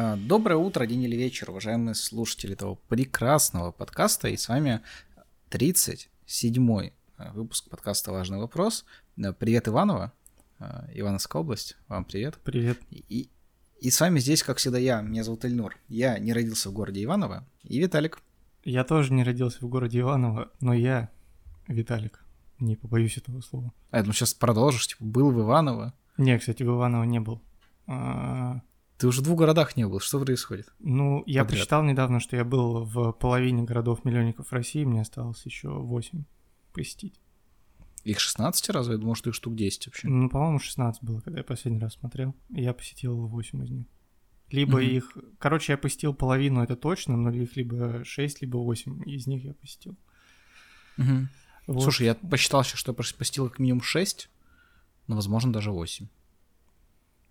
[0.00, 4.28] А, доброе утро, день или вечер, уважаемые слушатели этого прекрасного подкаста.
[4.28, 4.80] И с вами
[5.50, 8.84] 37-й а, выпуск подкаста «Важный вопрос».
[9.40, 10.12] Привет, Иванова,
[10.60, 11.76] а, Ивановская область.
[11.88, 12.38] Вам привет.
[12.44, 12.78] Привет.
[12.92, 13.28] И,
[13.80, 15.00] и с вами здесь, как всегда, я.
[15.00, 15.76] Меня зовут Эльнур.
[15.88, 17.44] Я не родился в городе Иваново.
[17.64, 18.20] И Виталик.
[18.62, 21.10] Я тоже не родился в городе Иваново, но я
[21.66, 22.24] Виталик.
[22.60, 23.72] Не побоюсь этого слова.
[23.90, 25.92] А, ну сейчас продолжишь, типа, был в Иваново.
[26.18, 27.42] Не, кстати, в Иваново не был.
[28.98, 30.00] Ты уже в двух городах не был.
[30.00, 30.72] Что происходит?
[30.80, 31.60] Ну, я Подряд.
[31.60, 36.24] посчитал недавно, что я был в половине городов-миллионников России, мне осталось еще 8
[36.72, 37.20] посетить.
[38.02, 38.94] Их 16 разве?
[38.94, 40.08] Я думал, что их штук 10 вообще.
[40.08, 42.34] Ну, по-моему, 16 было, когда я последний раз смотрел.
[42.50, 43.86] Я посетил 8 из них.
[44.50, 44.96] Либо mm-hmm.
[44.96, 45.16] их...
[45.38, 49.54] Короче, я посетил половину, это точно, но их либо 6, либо 8 из них я
[49.54, 49.96] посетил.
[50.96, 51.26] Mm-hmm.
[51.68, 51.82] Вот.
[51.82, 54.28] Слушай, я посчитал сейчас, что я посетил как минимум 6,
[55.06, 56.08] но, возможно, даже 8.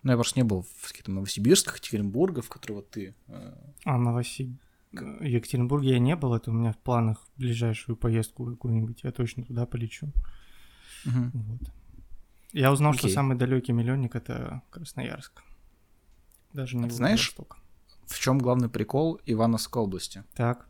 [0.07, 3.13] Ну, я просто не был в каких-то Новосибирсках, Екатеринбургах, в которые вот ты...
[3.27, 3.53] Э...
[3.83, 4.61] А, Новосибирск.
[4.93, 9.65] Екатеринбурге я не был, это у меня в планах ближайшую поездку какую-нибудь, я точно туда
[9.65, 10.13] полечу.
[11.05, 11.31] Угу.
[11.33, 11.61] Вот.
[12.53, 12.99] Я узнал, Окей.
[12.99, 15.43] что самый далекий миллионник это Красноярск.
[16.53, 17.35] Даже не а знаешь,
[18.05, 20.23] в чем главный прикол Ивановской области?
[20.35, 20.69] Так.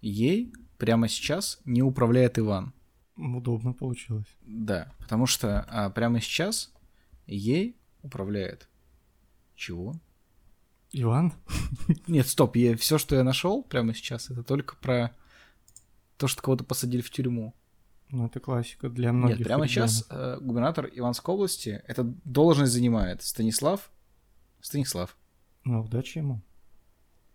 [0.00, 2.74] Ей прямо сейчас не управляет Иван.
[3.16, 4.36] Удобно получилось.
[4.40, 6.72] Да, потому что а, прямо сейчас
[7.28, 8.68] ей управляет.
[9.54, 9.94] Чего?
[10.92, 11.32] Иван?
[12.06, 15.14] Нет, стоп, я, все, что я нашел прямо сейчас, это только про
[16.18, 17.54] то, что кого-то посадили в тюрьму.
[18.10, 19.38] Ну, это классика для многих.
[19.38, 19.90] Нет, прямо регионов.
[19.90, 23.90] сейчас э, губернатор Иванской области эта должность занимает Станислав.
[24.60, 25.16] Станислав.
[25.64, 26.42] Ну, удачи ему.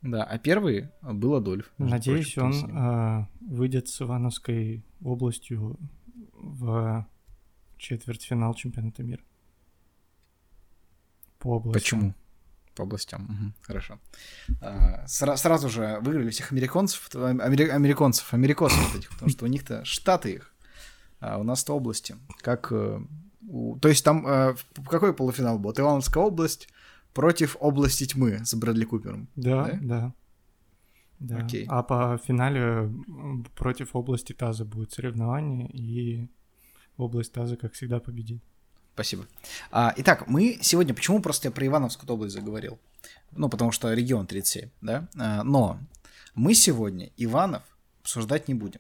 [0.04, 1.72] Да, а первый был Адольф.
[1.80, 5.80] Надеюсь, прочим, он э, выйдет с Ивановской областью
[6.34, 7.08] в
[7.78, 9.23] четвертьфинал чемпионата мира.
[11.40, 11.74] По областям.
[11.74, 12.14] Почему?
[12.76, 13.24] По областям.
[13.26, 14.00] Угу, хорошо.
[14.62, 19.48] А, сра- сразу же выиграли всех американцев, амери- американцев, америкосов вот этих, потому что у
[19.48, 20.54] них-то штаты их,
[21.20, 22.16] а у нас-то области.
[22.42, 23.00] Как, э,
[23.48, 23.78] у...
[23.80, 24.56] То есть там э,
[24.89, 25.73] какой полуфинал был?
[25.76, 26.67] Ивановская область
[27.14, 29.28] против области тьмы с Брэдли Купером.
[29.36, 29.80] Да, да.
[29.82, 30.14] да.
[31.20, 31.38] Да.
[31.38, 31.66] Окей.
[31.67, 32.94] А по финале
[33.56, 36.30] против области Таза будет соревнование, и
[36.95, 38.44] область Таза, как всегда, победит.
[38.98, 39.28] Спасибо.
[39.70, 42.80] А, итак, мы сегодня, почему просто я про Ивановскую область заговорил?
[43.32, 45.08] Ну, потому что регион 37, да?
[45.16, 45.78] А, но
[46.34, 47.62] мы сегодня Иванов
[48.02, 48.80] обсуждать не будем.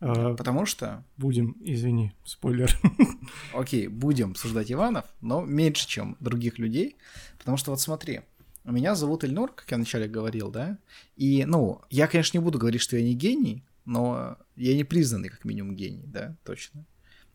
[0.00, 1.02] А, потому что...
[1.16, 2.78] Будем, извини, спойлер.
[3.54, 6.98] Окей, будем обсуждать Иванов, но меньше, чем других людей.
[7.38, 8.20] Потому что вот смотри,
[8.64, 10.76] меня зовут Эльнур, как я вначале говорил, да?
[11.16, 15.30] И, ну, я, конечно, не буду говорить, что я не гений, но я не признанный,
[15.30, 16.84] как минимум, гений, да, точно.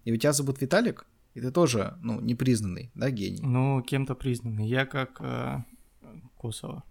[0.05, 3.41] И у тебя зовут Виталик, и ты тоже, ну, непризнанный, да, гений?
[3.41, 4.67] Ну, кем-то признанный.
[4.67, 5.63] Я как э,
[6.37, 6.83] Косово.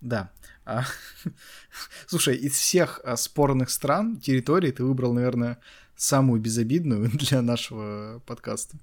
[0.00, 0.30] Да.
[0.64, 0.84] А,
[2.06, 5.58] слушай, из всех а, спорных стран, территорий ты выбрал, наверное,
[5.96, 8.78] самую безобидную для нашего подкаста.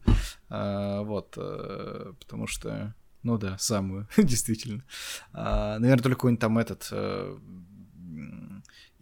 [0.50, 4.84] А, вот, а, потому что, ну да, самую, действительно.
[5.34, 7.40] А, наверное, только какой-нибудь там этот а,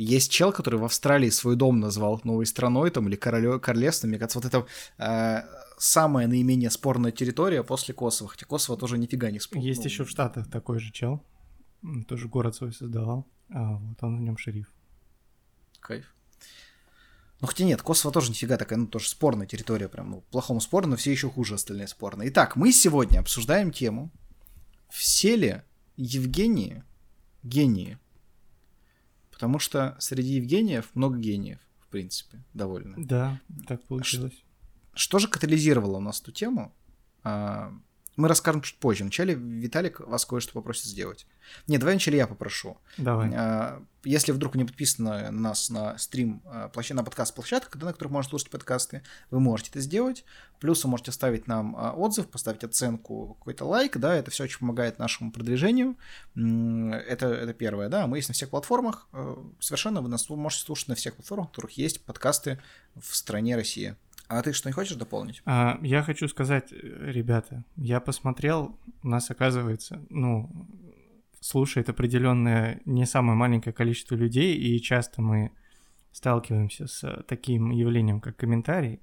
[0.04, 4.10] есть чел, который в Австралии свой дом назвал новой страной там или королё, королевством.
[4.10, 4.66] Мне кажется, вот это
[4.98, 5.42] э,
[5.78, 8.30] самая наименее спорная территория после Косово.
[8.30, 9.66] Хотя Косово тоже нифига не спорно.
[9.66, 11.22] Есть еще в Штатах такой же чел.
[12.08, 13.28] Тоже город свой создавал.
[13.50, 14.72] А вот он в нем шериф.
[15.82, 16.16] Кайф.
[17.42, 20.92] Ну, хотя нет, Косово тоже нифига такая, ну, тоже спорная территория, прям, ну, плохому спорно,
[20.92, 22.30] но все еще хуже остальные спорные.
[22.30, 24.12] Итак, мы сегодня обсуждаем тему,
[24.90, 25.62] все ли
[25.96, 26.84] Евгении
[27.44, 27.98] гении
[29.40, 32.94] Потому что среди Евгениев много гениев, в принципе, довольно.
[32.98, 33.40] Да,
[33.70, 34.34] так получилось.
[34.34, 36.76] Что, что же катализировало у нас эту тему?
[37.24, 37.74] А,
[38.20, 39.04] мы расскажем чуть позже.
[39.04, 41.26] Вначале Виталик вас кое-что попросит сделать.
[41.68, 42.78] Не, давай вначале я попрошу.
[42.98, 43.32] Давай.
[43.34, 48.12] А, если вдруг не подписаны на нас на стрим, а, на подкаст площадках, на которых
[48.12, 50.26] можно слушать подкасты, вы можете это сделать.
[50.60, 54.60] Плюс вы можете оставить нам а, отзыв, поставить оценку, какой-то лайк, да, это все очень
[54.60, 55.96] помогает нашему продвижению.
[56.36, 58.06] Это, это первое, да.
[58.06, 59.08] Мы есть на всех платформах.
[59.62, 62.60] Совершенно вы нас можете слушать на всех платформах, в которых есть подкасты
[63.00, 63.96] в стране России.
[64.30, 65.42] А ты что, не хочешь дополнить?
[65.46, 70.68] А, я хочу сказать, ребята, я посмотрел, у нас оказывается, ну,
[71.42, 75.52] слушает определенное не самое маленькое количество людей, и часто мы
[76.12, 79.00] сталкиваемся с таким явлением, как комментарий.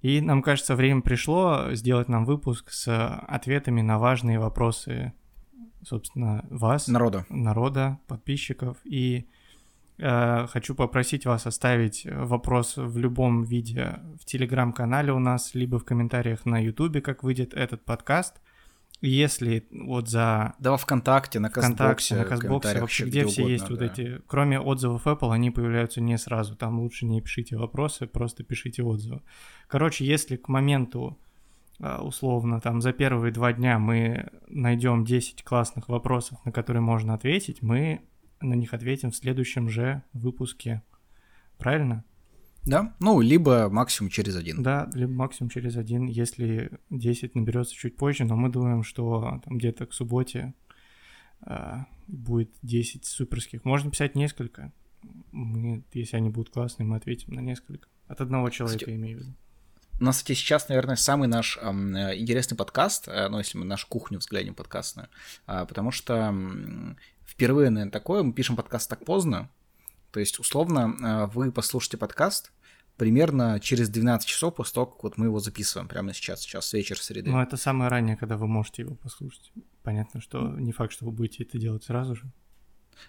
[0.00, 5.12] И нам кажется, время пришло сделать нам выпуск с ответами на важные вопросы,
[5.84, 8.76] собственно, вас, народа, народа подписчиков.
[8.82, 9.41] И Э,
[10.02, 16.44] хочу попросить вас оставить вопрос в любом виде в телеграм-канале у нас, либо в комментариях
[16.44, 18.40] на ютубе, как выйдет этот подкаст.
[19.00, 23.42] если вот за Да во ВКонтакте, на ВКонтакте, Казбоксе, на Казбоксе, вообще вообще где все
[23.42, 23.86] угодно, есть вот да.
[23.86, 24.22] эти...
[24.26, 26.56] Кроме отзывов Apple, они появляются не сразу.
[26.56, 29.22] Там лучше не пишите вопросы, просто пишите отзывы.
[29.68, 31.18] Короче, если к моменту,
[31.80, 37.14] а, условно, там за первые два дня мы найдем 10 классных вопросов, на которые можно
[37.14, 38.02] ответить, мы
[38.42, 40.82] на них ответим в следующем же выпуске.
[41.58, 42.04] Правильно?
[42.64, 42.94] Да?
[43.00, 44.62] Ну, либо максимум через один.
[44.62, 49.58] Да, либо максимум через один, если 10 наберется чуть позже, но мы думаем, что там
[49.58, 50.54] где-то к субботе
[51.40, 53.64] а, будет 10 суперских.
[53.64, 54.72] Можно писать несколько.
[55.32, 57.88] Мы, если они будут классные, мы ответим на несколько.
[58.06, 59.34] От одного человека, Кстати, имею в виду.
[60.00, 61.68] У нас, кстати, сейчас, наверное, самый наш э,
[62.16, 65.08] интересный подкаст, э, ну, если мы нашу кухню взглянем подкастную,
[65.46, 66.34] а, потому что
[67.26, 69.50] впервые, наверное, такое, мы пишем подкаст так поздно,
[70.12, 72.52] то есть, условно, э, вы послушаете подкаст
[72.96, 76.98] примерно через 12 часов после того, как вот мы его записываем прямо сейчас, сейчас вечер
[76.98, 77.30] среды.
[77.30, 79.50] Но это самое раннее, когда вы можете его послушать.
[79.82, 82.30] Понятно, что не факт, что вы будете это делать сразу же.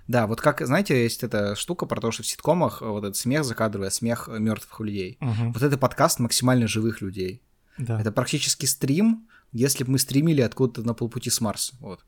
[0.08, 3.18] Да, вот как, знаете, есть эта штука про то, что в ситкомах э, вот этот
[3.18, 5.18] смех закадровый, смех мертвых людей.
[5.20, 5.52] Мгм.
[5.52, 7.42] Вот это подкаст максимально живых людей.
[7.78, 8.00] Да.
[8.00, 11.76] Это практически стрим, если бы мы стримили откуда-то на полпути с Марса.
[11.80, 12.06] Вот.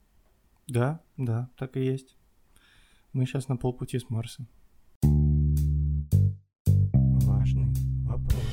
[0.67, 2.17] Да, да, так и есть.
[3.13, 4.45] Мы сейчас на полпути с Марса.
[7.23, 7.73] Важный
[8.03, 8.43] вопрос.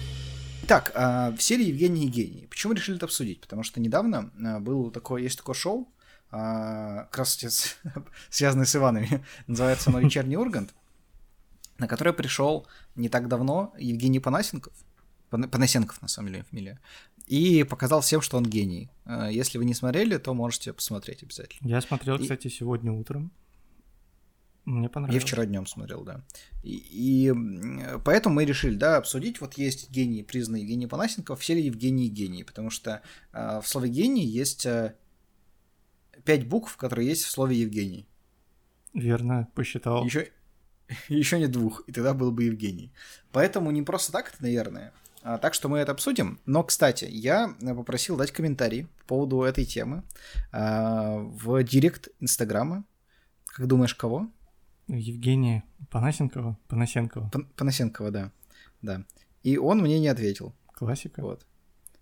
[0.65, 2.47] Итак, а, все ли Евгений и гений?
[2.49, 3.41] Почему решили это обсудить?
[3.41, 5.93] Потому что недавно а, был такое, есть такое шоу,
[6.31, 7.39] а, как раз
[8.31, 10.75] связанное с Иванами, называется оно «Вечерний Ургант»,
[11.79, 14.92] на которое пришел не так давно Евгений Панасенков, Пан-
[15.51, 16.81] Панасенков, на самом деле, фамилия,
[17.27, 18.91] и показал всем, что он гений.
[19.05, 21.69] А, Если вы не смотрели, то можете посмотреть обязательно.
[21.69, 23.33] Я смотрел, И- кстати, сегодня утром.
[24.65, 25.25] Мне Я понравилось.
[25.25, 26.25] вчера днем смотрел, да.
[26.63, 26.77] И,
[27.29, 27.33] и,
[28.05, 29.41] поэтому мы решили, да, обсудить.
[29.41, 33.03] Вот есть гений, признанный Евгений Панасенков, все ли Евгений гений, потому что
[33.33, 34.95] а, в слове гений есть а,
[36.25, 38.07] пять букв, которые есть в слове Евгений.
[38.95, 40.05] Верно, посчитал.
[40.05, 40.31] Еще,
[41.09, 42.93] еще не двух, и тогда был бы Евгений.
[43.33, 44.93] Поэтому не просто так это, наверное.
[45.23, 46.41] А, так что мы это обсудим.
[46.47, 50.03] Но, кстати, я э, попросил дать комментарий по поводу этой темы
[50.51, 52.85] а, в директ Инстаграма.
[53.47, 54.29] Как думаешь, кого?
[54.89, 56.59] Евгения Панасенкова?
[56.69, 57.31] Панасенкова.
[57.31, 58.33] Пан- Панасенкова, да.
[58.83, 59.05] Да.
[59.43, 60.55] И он мне не ответил.
[60.75, 61.23] Классика.
[61.23, 61.47] Вот.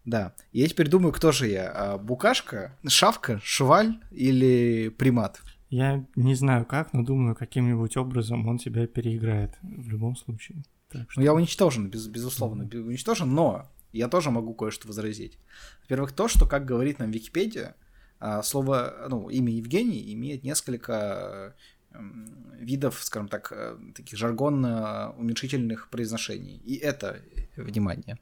[0.05, 0.35] Да.
[0.53, 1.71] Я теперь думаю, кто же я?
[1.75, 5.43] А, Букашка, шавка, шваль или примат?
[5.69, 10.65] Я не знаю как, но думаю, каким-нибудь образом он тебя переиграет в любом случае.
[10.91, 15.39] Так что Ну, я уничтожен, без- безусловно, бе- уничтожен, но я тоже могу кое-что возразить.
[15.83, 17.75] Во-первых, то, что, как говорит нам Википедия,
[18.19, 21.55] а, слово, ну, имя Евгений имеет несколько
[21.93, 26.61] м, видов, скажем так, э, таких жаргонно-уменьшительных произношений.
[26.65, 27.21] И это,
[27.57, 28.17] внимание,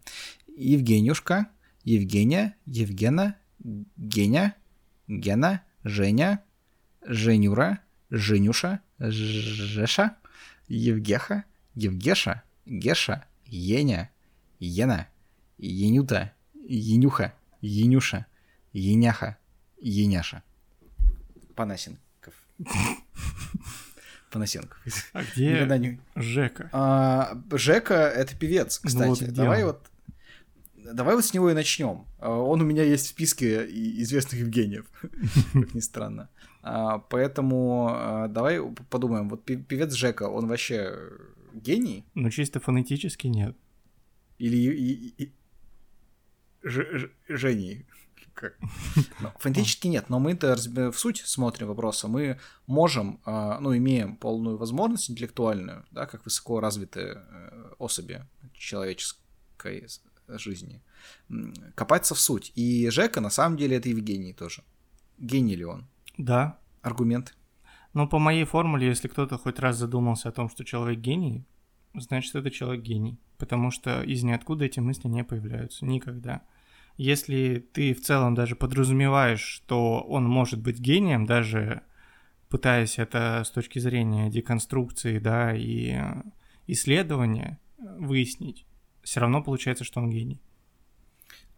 [0.46, 1.48] Евгенюшка,
[1.84, 3.36] Евгения, Евгена,
[3.96, 4.54] Геня,
[5.06, 6.42] Гена, Женя,
[7.02, 7.80] Женюра,
[8.10, 10.16] Женюша, Жеша,
[10.68, 11.44] Евгеха,
[11.74, 14.10] Евгеша, Геша, Еня,
[14.60, 15.08] Ена,
[15.56, 16.32] Енюта,
[16.68, 17.32] Енюха,
[17.62, 18.26] Енюша,
[18.72, 19.36] Еняха,
[19.80, 20.42] Еняша.
[21.54, 22.34] Панасенков.
[24.30, 24.78] Панасенков.
[25.14, 26.00] А где Никогда не...
[26.14, 26.68] Жека?
[26.72, 29.08] А, Жека— это певец, Ну кстати.
[29.24, 29.68] вот Давай он?
[29.68, 29.90] вот...
[30.92, 32.06] Давай вот с него и начнем.
[32.20, 33.66] Он у меня есть в списке
[34.02, 34.86] известных Евгениев,
[35.52, 36.28] как ни странно.
[36.62, 39.28] А, Поэтому а, давай подумаем.
[39.28, 40.94] Вот пе- певец Жека, он вообще
[41.62, 42.04] гений?
[42.14, 43.56] Ну, чисто фонетически нет.
[44.38, 45.32] Или и- и-
[46.62, 47.86] Ж- Ж- Женей?
[48.34, 48.56] Как?
[49.20, 50.54] Ну, Фонетически нет, но мы-то
[50.92, 52.08] в суть смотрим вопроса.
[52.08, 58.24] Мы можем, а, ну, имеем полную возможность интеллектуальную, да, как высоко развитые э, особи
[58.54, 59.88] человеческой
[60.28, 60.80] жизни,
[61.74, 62.52] копаться в суть.
[62.54, 64.62] И Жека, на самом деле, это Евгений тоже.
[65.18, 65.86] Гений ли он?
[66.18, 66.58] Да.
[66.82, 67.34] Аргумент?
[67.94, 71.46] Но по моей формуле, если кто-то хоть раз задумался о том, что человек гений,
[71.94, 73.18] значит, это человек гений.
[73.38, 75.86] Потому что из ниоткуда эти мысли не появляются.
[75.86, 76.42] Никогда.
[76.96, 81.82] Если ты в целом даже подразумеваешь, что он может быть гением, даже
[82.48, 86.22] пытаясь это с точки зрения деконструкции, да, и э,
[86.66, 88.66] исследования э, выяснить,
[89.02, 90.40] все равно получается, что он гений.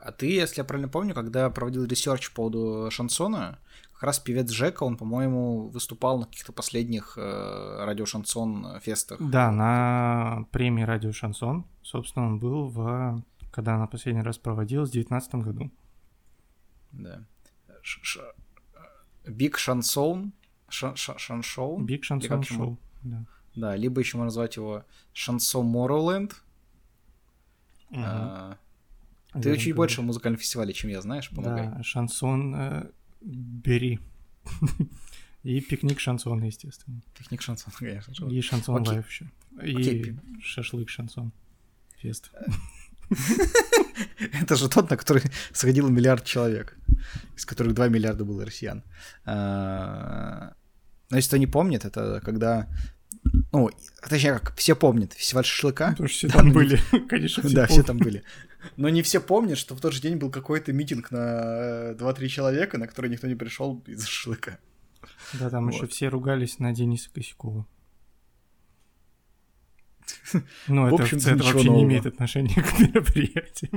[0.02, 3.58] А ты, если я правильно помню, когда проводил research по поводу шансона,
[3.92, 9.20] как раз певец Жека, он, по-моему, выступал на каких-то последних э, радиошансон фестах.
[9.20, 13.22] Да, на премии «Радио Шансон», собственно, он был в...
[13.52, 15.70] Когда она последний раз проводилась, в 2019 году.
[16.92, 17.20] Да.
[19.26, 20.32] Big Шансон,
[20.68, 22.42] Ша- ша- Шаншоу, Биг Шансон?
[22.42, 22.78] Шоу.
[23.02, 23.24] Да.
[23.54, 26.42] да, либо еще можно назвать его Шансон Мороленд.
[27.90, 28.02] Мгм.
[28.06, 28.56] А,
[29.32, 29.74] Ты чуть говоришь.
[29.76, 31.68] больше в музыкальном фестивале, чем я, знаешь, помогай.
[31.68, 32.54] Да, шансон...
[32.54, 34.00] э, Бери.
[35.42, 37.00] И пикник шансона, естественно.
[37.18, 38.28] Пикник шансон, конечно.
[38.30, 38.94] И шансон Окей.
[38.94, 39.30] лайф еще.
[39.62, 40.16] И Окей.
[40.42, 41.32] шашлык шансон.
[41.98, 42.30] Фест.
[44.40, 45.22] Это же тот, на который
[45.52, 46.76] сходил миллиард человек,
[47.36, 48.82] из которых 2 миллиарда было россиян.
[49.24, 50.54] А,
[51.10, 52.68] Но если кто не помнит, это когда...
[53.52, 53.70] Ну,
[54.08, 55.90] точнее, как все помнят, фестиваль шашлыка.
[55.90, 56.80] Потому что все там были.
[57.08, 58.22] Конечно, все да, все там были.
[58.76, 62.78] Но не все помнят, что в тот же день был какой-то митинг на 2-3 человека,
[62.78, 64.58] на который никто не пришел из шашлыка.
[65.38, 65.92] Да, там еще Вот.
[65.92, 67.66] все ругались на Дениса Косякова.
[70.68, 71.84] Ну, это, общем-то, это вообще не нового.
[71.84, 73.70] имеет отношения к мероприятию.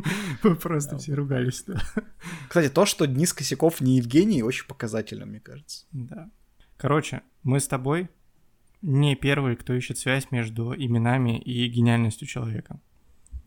[0.62, 1.82] Просто все ругались, да.
[2.48, 5.86] Кстати, то, что Денис Косяков не Евгений, очень показательно, мне кажется.
[5.92, 6.30] Да.
[6.78, 8.10] Короче, мы с тобой
[8.82, 12.80] не первые, кто ищет связь между именами и гениальностью человека.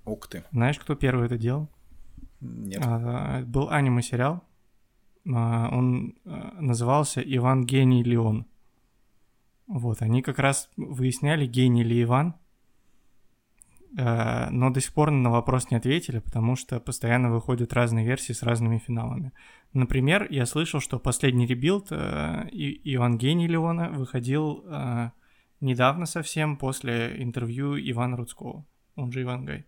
[0.06, 0.44] Ух ты.
[0.52, 1.68] Знаешь, кто первый это делал?
[2.40, 2.80] Нет.
[2.84, 4.42] А, был аниме-сериал.
[5.34, 8.46] А, Он а, назывался «Иван Гений Леон».
[9.66, 12.34] Вот, они как раз выясняли, гений ли Иван,
[13.98, 18.32] А, но до сих пор на вопрос не ответили, потому что постоянно выходят разные версии
[18.34, 19.32] с разными финалами.
[19.72, 25.10] Например, я слышал, что последний rebuild э, И- Иван Гений Леона выходил э,
[25.60, 28.64] недавно совсем после интервью Ивана Рудского,
[28.96, 29.64] он же Иван Гай.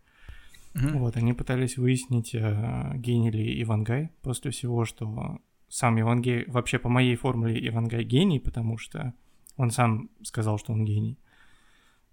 [0.79, 0.99] Мгм.
[0.99, 6.89] Вот, они пытались выяснить, э, гений ли Ивангай, после всего, что сам Ивангай, вообще по
[6.89, 9.13] моей формуле Ивангай гений, потому что
[9.57, 11.19] он сам сказал, что он гений.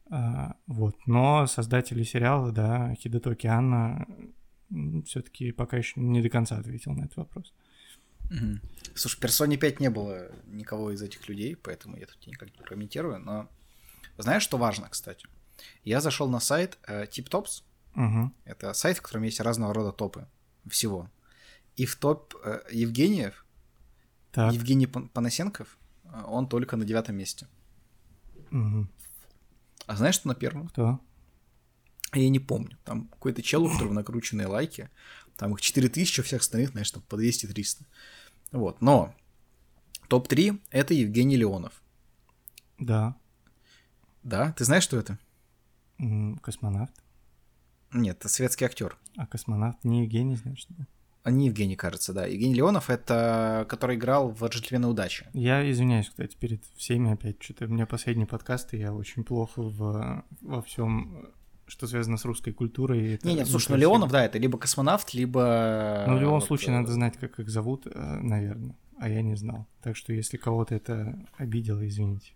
[0.10, 4.08] А, вот, но создатели сериала, да, Хидетоки Анна
[5.06, 7.54] все-таки пока еще не до конца ответил на этот вопрос.
[8.30, 8.62] Мгм.
[8.96, 12.64] Слушай, в персоне 5 не было никого из этих людей, поэтому я тут никак не
[12.64, 13.48] комментирую, но
[14.18, 15.28] знаешь, что важно, кстати?
[15.84, 17.64] Я зашел на сайт э, TipTops,
[17.96, 18.32] Угу.
[18.46, 20.28] это сайт, в котором есть разного рода топы
[20.70, 21.10] всего.
[21.76, 23.46] И в топ э, Евгениев,
[24.32, 24.54] Так.
[24.54, 27.48] Евгений Пан- Панасенков, э, он только на девятом месте.
[28.52, 28.90] Мгм.
[29.88, 30.68] А знаешь, что на первом?
[30.70, 31.00] Кто?
[32.14, 32.78] Я не помню.
[32.84, 34.90] Там какой-то чел, у которого накрученные лайки.
[35.38, 37.86] Там их 4000, у всех остальных, знаешь, там по 200-300.
[38.52, 39.14] Вот, но
[40.08, 41.82] топ-3— это Евгений Леонов.
[42.80, 43.16] Да.
[44.24, 45.18] Да, ты знаешь, что это?
[46.42, 46.94] Космонавт.
[47.94, 48.98] Нет, это светский актер.
[49.18, 50.86] А космонавт не Евгений, значит, да?
[51.24, 52.28] А не Евгений, кажется, да.
[52.28, 55.26] Евгений Леонов это который играл в «Джентльмены удачи».
[55.34, 57.42] Я извиняюсь, кстати, перед всеми опять.
[57.42, 61.30] Что-то у меня последний подкаст, и я очень плохо в, во всем,
[61.66, 63.20] что связано с русской культурой.
[63.24, 63.78] Не, нет, слушай, ну.
[63.78, 66.06] Леонов, да, это либо космонавт, либо...
[66.08, 68.76] Ну, в любом вот, случае, э, надо знать, как их зовут, наверное.
[69.00, 69.66] А я не знал.
[69.82, 72.34] Так что, если кого-то это обидело, извините.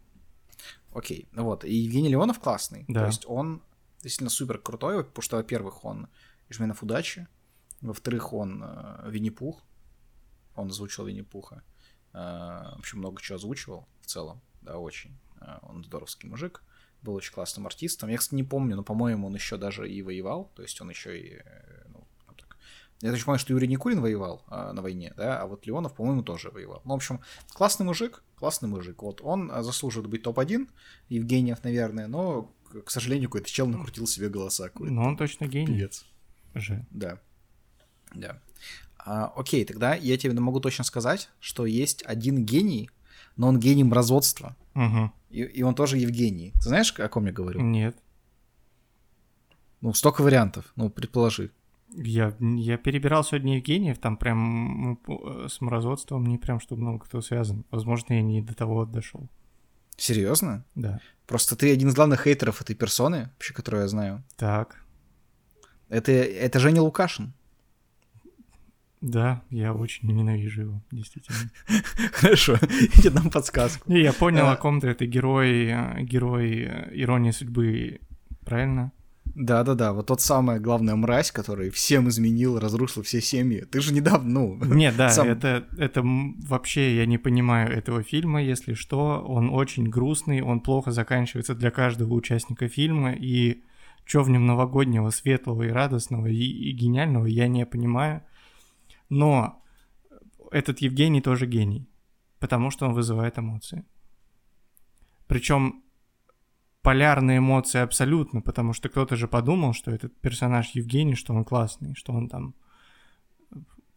[0.94, 2.86] Окей, ну вот, и Евгений Леонов классный.
[2.88, 3.02] Да.
[3.02, 3.62] То есть он
[4.02, 6.08] действительно супер крутой, потому что, во-первых, он
[6.50, 7.28] «Жменов удачи»,
[7.82, 9.62] во-вторых, он э, Винни-Пух,
[10.56, 11.64] он озвучил Винни-Пуха,
[12.14, 15.18] Э, в общем, много чего озвучивал в целом, да, очень.
[15.42, 16.64] Э, он здоровский мужик,
[17.02, 18.10] был очень классным артистом.
[18.10, 21.20] Я, кстати, не помню, но, по-моему, он еще даже и воевал, то есть он еще
[21.20, 22.58] и, э, ну, так.
[23.02, 26.24] Я точно помню, что Юрий Никулин воевал э, на войне, да, а вот Леонов, по-моему,
[26.24, 26.82] тоже воевал.
[26.84, 27.22] Ну, в общем,
[27.54, 29.02] классный мужик, классный мужик.
[29.04, 30.68] Вот он э, заслуживает быть топ-1,
[31.10, 32.52] Евгениев, наверное, но,
[32.86, 34.70] к сожалению, какой-то чел накрутил себе голоса.
[34.70, 34.94] какой-то.
[34.94, 36.06] Но он точно гений Певец.
[36.56, 36.86] же.
[36.92, 37.20] Да.
[38.14, 38.40] Да.
[38.98, 42.90] А, окей, тогда я тебе могу точно сказать, что есть один гений,
[43.38, 44.56] но он гений мразотства.
[44.76, 45.12] Угу.
[45.30, 46.52] И, и он тоже Евгений.
[46.56, 47.62] Ты знаешь, о ком я говорю?
[47.62, 47.96] Нет.
[49.82, 50.72] Ну, столько вариантов.
[50.76, 51.52] Ну, предположи.
[51.92, 57.00] Я, я перебирал сегодня Евгениев, там прям м, п- с мразотством не прям, чтобы много
[57.06, 57.64] кто связан.
[57.72, 59.28] Возможно, я не до того дошел.
[60.00, 60.64] Серьезно?
[60.76, 61.00] Да.
[61.28, 64.24] Просто ты один из главных хейтеров этой персоны, вообще, которую я знаю.
[64.38, 64.78] Так.
[65.90, 67.34] Это, это Женя Лукашин.
[69.02, 71.38] Да, я очень ненавижу его, действительно.
[72.14, 73.90] Хорошо, я тебе дам подсказку.
[73.92, 74.54] Не, я понял, А.
[74.54, 74.88] о ком ты.
[74.90, 78.02] Это герой, э, герой э, иронии судьбы,
[78.44, 78.92] правильно?
[79.42, 83.62] Да-да-да, вот тот самая главная мразь, который всем изменил, разрушил все семьи.
[83.62, 84.66] Ты же недавно, ну...
[84.66, 89.24] Нет, да, сам- это, это вообще я не понимаю этого фильма, если что.
[89.26, 93.64] Он очень грустный, он плохо заканчивается для каждого участника фильма, и
[94.04, 98.24] что в нем новогоднего, светлого и радостного и, и гениального, я не понимаю.
[99.08, 99.64] Но
[100.52, 101.88] этот Евгений тоже гений,
[102.40, 103.86] потому что он вызывает эмоции.
[105.28, 105.82] Причем
[106.82, 111.96] полярные эмоции абсолютно, потому что кто-то же подумал, что этот персонаж Евгений, что он классный,
[111.96, 112.56] что он там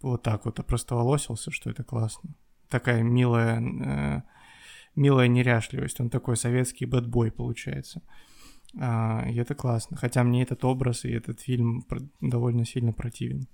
[0.00, 2.30] вот так вот опростоволосился, что это классно.
[2.68, 4.22] Такая милая, э,
[4.96, 6.00] милая неряшливость.
[6.00, 8.02] Он такой советский бэтбой получается.
[8.78, 9.96] А, и это классно.
[9.96, 11.84] Хотя мне этот образ и этот фильм
[12.20, 13.46] довольно сильно противен.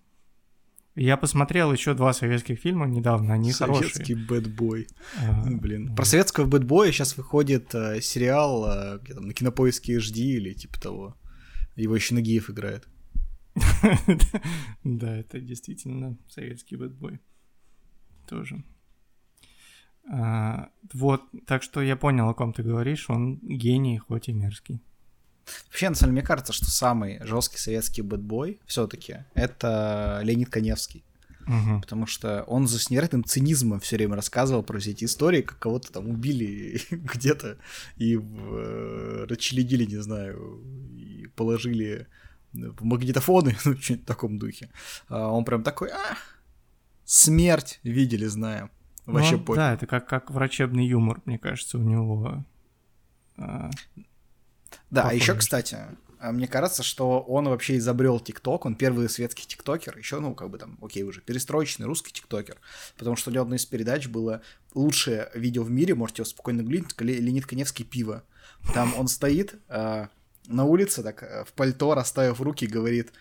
[1.00, 4.26] Я посмотрел еще два советских фильма недавно, они Советский хорошие.
[4.26, 4.88] бэтбой.
[5.16, 5.94] А, Ну, Блин.
[5.94, 11.16] Про советского бэтбоя сейчас выходит э, сериал э, там, на кинопоиске HD или типа того.
[11.76, 12.88] Его еще Нагиев играет.
[14.84, 17.20] Да, это действительно советский бэтбой.
[18.26, 18.64] Тоже.
[20.10, 23.08] А, Вот, так что я понял, о ком ты говоришь.
[23.08, 24.82] Он гений, хоть и мерзкий.
[25.68, 31.04] Вообще, на самом деле, мне кажется, что самый жесткий советский бэтбой все-таки это Леонид Коневский.
[31.46, 31.80] Мгм.
[31.80, 35.58] Потому что он за с невероятным цинизмом все время рассказывал про все эти истории, как
[35.58, 37.56] кого-то там убили где-то
[37.96, 40.62] и э, расчленили, не знаю,
[40.94, 42.06] и положили
[42.52, 44.70] в магнитофоны, ну, что-нибудь в таком духе.
[45.08, 46.16] А он прям такой, а,
[47.04, 48.70] смерть видели, знаем.
[49.06, 49.56] Вообще Ну, пофиг.
[49.56, 52.44] Да, это как, как врачебный юмор, мне кажется, у него.
[53.38, 53.70] А,
[54.90, 55.78] Да, а Похоже, еще, кстати,
[56.20, 60.50] а, мне кажется, что он вообще изобрел ТикТок, он первый светский тиктокер, еще, ну, как
[60.50, 62.58] бы там, окей, уже перестроечный русский тиктокер,
[62.96, 64.42] потому что у него одной из передач было
[64.74, 68.24] лучшее видео в мире, можете его спокойно глянуть, Ле- Леонид Коневский «Пиво».
[68.74, 70.08] Там он стоит а,
[70.46, 73.12] на улице, так, а, в пальто, расставив руки, говорит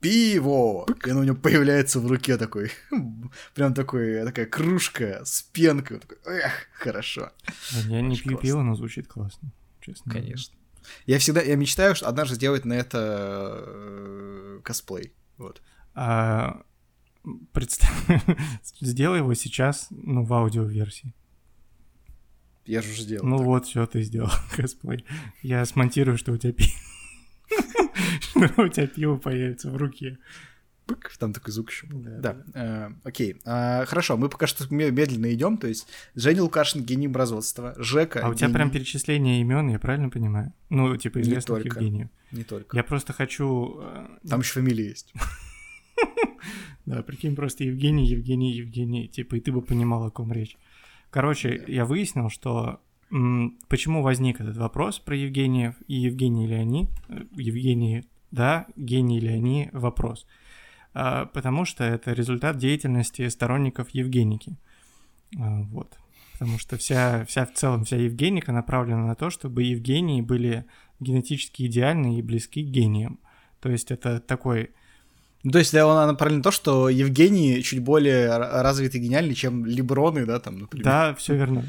[0.00, 2.70] «Пиво!» И оно у него появляется в руке такой,
[3.54, 5.96] прям такой, такая кружка с пенкой.
[5.96, 7.30] Он такой, Эх, хорошо.
[7.72, 9.50] я не пью пиво, но звучит классно,
[9.80, 10.10] честно.
[10.12, 10.57] Конечно.
[11.06, 15.12] Я всегда, я мечтаю, что однажды сделать на это э, косплей.
[15.36, 15.62] Вот.
[15.94, 16.62] А,
[17.52, 18.22] представь,
[18.80, 21.14] сделай его сейчас, ну, в аудиоверсии.
[22.64, 23.26] Я же уже сделал.
[23.26, 23.46] Ну так.
[23.46, 25.04] вот, все, ты сделал косплей.
[25.42, 26.70] Я смонтирую, что у тебя пиво.
[28.20, 30.18] Что у тебя пиво появится в руке.
[30.88, 32.00] Пык, там такой звук еще был.
[32.00, 32.36] Да, Да.
[32.54, 33.36] э, окей.
[33.44, 35.58] А, хорошо, мы пока что ме- медленно идем.
[35.58, 38.20] То есть Женя Лукашин гений образовства, Жека.
[38.24, 40.52] А у тебя гений- прям перечисление имен, я правильно понимаю?
[40.70, 41.78] Ну, типа Не известных только.
[41.78, 42.08] Евгениев.
[42.32, 42.74] Не только.
[42.76, 43.78] Я просто хочу...
[43.82, 45.12] э, Там еще фамилия есть.
[46.86, 49.08] Да, прикинь, просто Евгений, Евгений, Евгений.
[49.08, 50.56] Типа, и ты бы понимал, о ком речь.
[51.10, 52.80] Короче, я выяснил, что
[53.68, 56.88] почему возник этот вопрос про Евгениев и Евгений ли они.
[57.08, 60.26] Э, Евгений, да, гений ли они, вопрос.
[60.94, 64.56] А, потому что это результат деятельности сторонников Евгеники.
[65.38, 65.98] А, вот.
[66.32, 70.64] Потому что вся, вся в целом, вся Евгеника направлена на то, чтобы Евгении были
[71.00, 73.18] генетически идеальны и близки к гениям.
[73.60, 74.70] То есть это такой
[75.42, 79.34] Ну, то есть да, он направлен на то, что Евгений чуть более развитый и гениальный,
[79.34, 80.84] чем Леброны, да, там, например.
[80.84, 81.64] Да, все верно.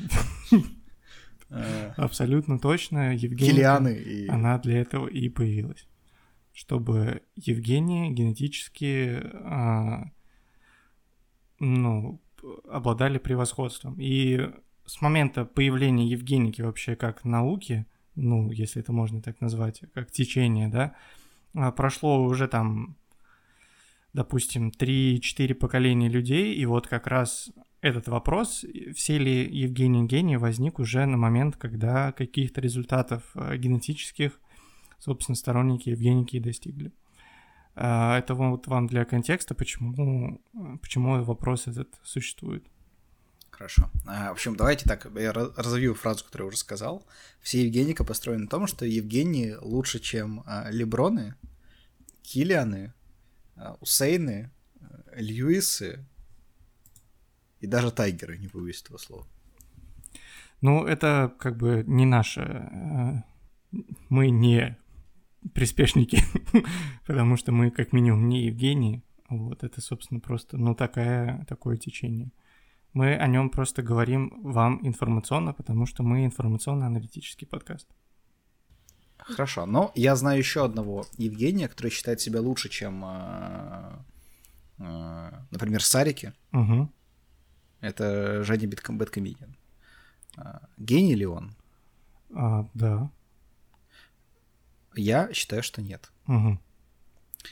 [1.50, 3.16] Э, Абсолютно точно.
[3.16, 5.88] Евгения, она для этого и появилась.
[6.60, 10.12] Чтобы Евгения генетически, а,
[11.58, 12.20] ну,
[12.70, 13.96] обладали превосходством.
[13.98, 14.52] И
[14.86, 20.68] с момента появления Евгеники вообще как науки, ну, если это можно так назвать, как течение,
[20.68, 20.96] да,
[21.54, 22.98] а, прошло уже там,
[24.12, 30.80] допустим, 3-4 поколения людей, и вот как раз этот вопрос, все ли Евгений гений, возник
[30.80, 34.42] уже на момент, когда каких-то результатов э, генетических,
[35.00, 36.92] собственно, сторонники Евгеники и достигли.
[37.76, 40.42] А, Это вот вам для контекста, почему,
[40.82, 42.66] почему вопрос этот существует.
[43.52, 43.90] Хорошо.
[44.06, 47.06] А, в общем, давайте так, я разовью фразу, которую я уже сказал.
[47.42, 51.36] Все Евгеника построена на том, что Евгении лучше, чем а, Леброны,
[52.22, 52.94] Килианы,
[53.82, 54.52] Усейны,
[55.14, 56.06] Льюисы
[57.60, 59.28] и даже Тайгеры, не побоюсь этого слова.
[60.62, 63.24] Ну, это как бы не наше...
[64.10, 64.78] Мы не
[65.54, 66.22] приспешники,
[67.06, 69.04] потому что мы как минимум не Евгений.
[69.30, 72.32] Вот, это, собственно, просто, ну, такая, такое течение.
[72.94, 77.88] Мы о нем просто говорим вам информационно, потому что мы информационно-аналитический подкаст.
[79.18, 84.04] Хорошо, но я знаю еще одного Евгения, который считает себя лучше, чем, а,
[84.80, 86.34] а, например, Сарики.
[86.52, 86.90] Угу.
[87.82, 89.56] Это Женя Бэтком- Бэткомедиан.
[90.38, 91.52] А, Гений ли он?
[92.34, 93.12] А, да.
[95.02, 96.12] Я считаю, что нет.
[96.28, 96.60] Угу.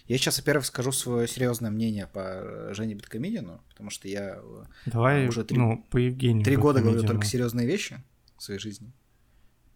[0.08, 5.28] Я сейчас, во-первых, скажу свое серьезное мнение по Жене Бэткомедиану, потому что я э, Давай,
[5.28, 6.44] Уже три- ну, по Евгению.
[6.44, 8.02] три года говорю только серьезные вещи
[8.38, 8.92] в своей жизни.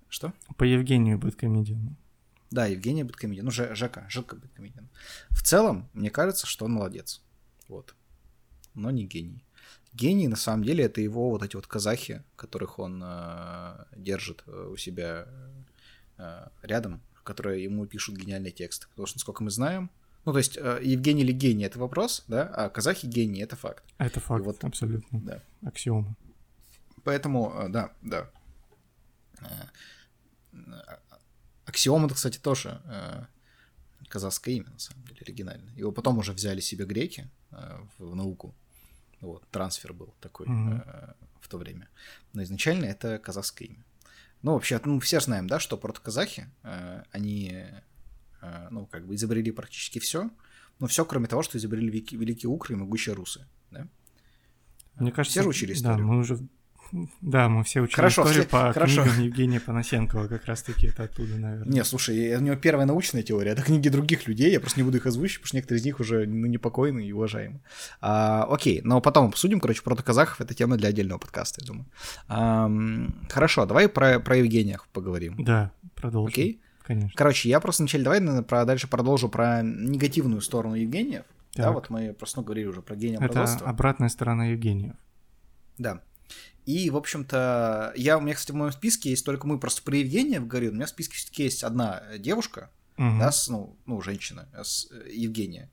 [0.10, 0.34] Что?
[0.58, 1.96] По Евгению Бэткомедиану.
[2.50, 3.46] Да, Евгения Бэткомедиан.
[3.46, 4.90] Ну, Жека, Жека Бэткомедиан.
[5.30, 7.22] В целом, мне кажется, что он молодец.
[7.70, 7.96] Вот.
[8.74, 9.46] Но не гений.
[9.94, 14.70] Гений, на самом деле, это его вот эти вот казахи, которых он э, держит э,
[14.72, 15.28] у себя
[16.18, 18.88] э, рядом, которые ему пишут гениальные тексты.
[18.90, 19.90] Потому что, насколько мы знаем,
[20.26, 23.84] ну, то есть, э, Евгений ли гений— это вопрос, да, а казахи гений— это факт.
[23.98, 25.20] Это факт, вот- абсолютно.
[25.22, 25.44] Да.
[25.66, 26.16] Аксиома.
[27.04, 28.30] Поэтому, э, да, да.
[29.42, 29.46] Э,
[30.54, 30.58] э,
[31.66, 32.82] Аксиом это, кстати, тоже
[34.10, 35.70] казахское имя, на самом деле, оригинально.
[35.72, 37.30] Его потом уже взяли себе греки,
[37.98, 38.54] в науку.
[39.22, 41.88] Вот, трансфер был такой э, в то время.
[42.34, 43.86] Но изначально это казахское имя.
[44.42, 47.64] Ну, вообще, ну, все знаем, да, что протоказахи, э, они,
[48.42, 50.30] э, ну, как бы изобрели практически все,
[50.80, 53.88] но все, кроме того, что изобрели великие, великие укры и могучие русы, да?
[54.96, 56.08] Мне кажется, Все же учили Да, историю.
[56.08, 56.40] мы уже...
[57.22, 59.04] Да, мы все учили Хорошо, историю след- по хорошо.
[59.04, 61.74] книгам Евгения Панасенкова, как раз-таки это оттуда, наверное.
[61.74, 64.98] Не, слушай, у него первая научная теория, это книги других людей, я просто не буду
[64.98, 67.62] их озвучивать, потому что некоторые из них уже ну, непокойны и уважаемы.
[68.02, 71.86] А, окей, но потом обсудим, короче, про казахов, это тема для отдельного подкаста, я думаю.
[72.28, 75.36] Ам, хорошо, давай про, про Евгения поговорим.
[75.44, 76.32] Да, продолжим.
[76.32, 76.62] Окей?
[76.84, 77.12] Конечно.
[77.16, 81.24] Короче, я просто вначале, давай наверное, про, дальше продолжу про негативную сторону Евгения.
[81.56, 84.96] Да, вот мы просто ну, говорили уже про гения Это обратная сторона Евгения.
[85.78, 86.02] Да.
[86.66, 89.96] И, в общем-то, я, у меня, кстати, в моем списке есть только мы просто про
[89.98, 90.72] Евгения говорим.
[90.72, 93.20] У меня в списке все-таки есть одна девушка, Мгм.
[93.20, 95.70] да, с, ну, ну, женщина, э, с, э, Евгения.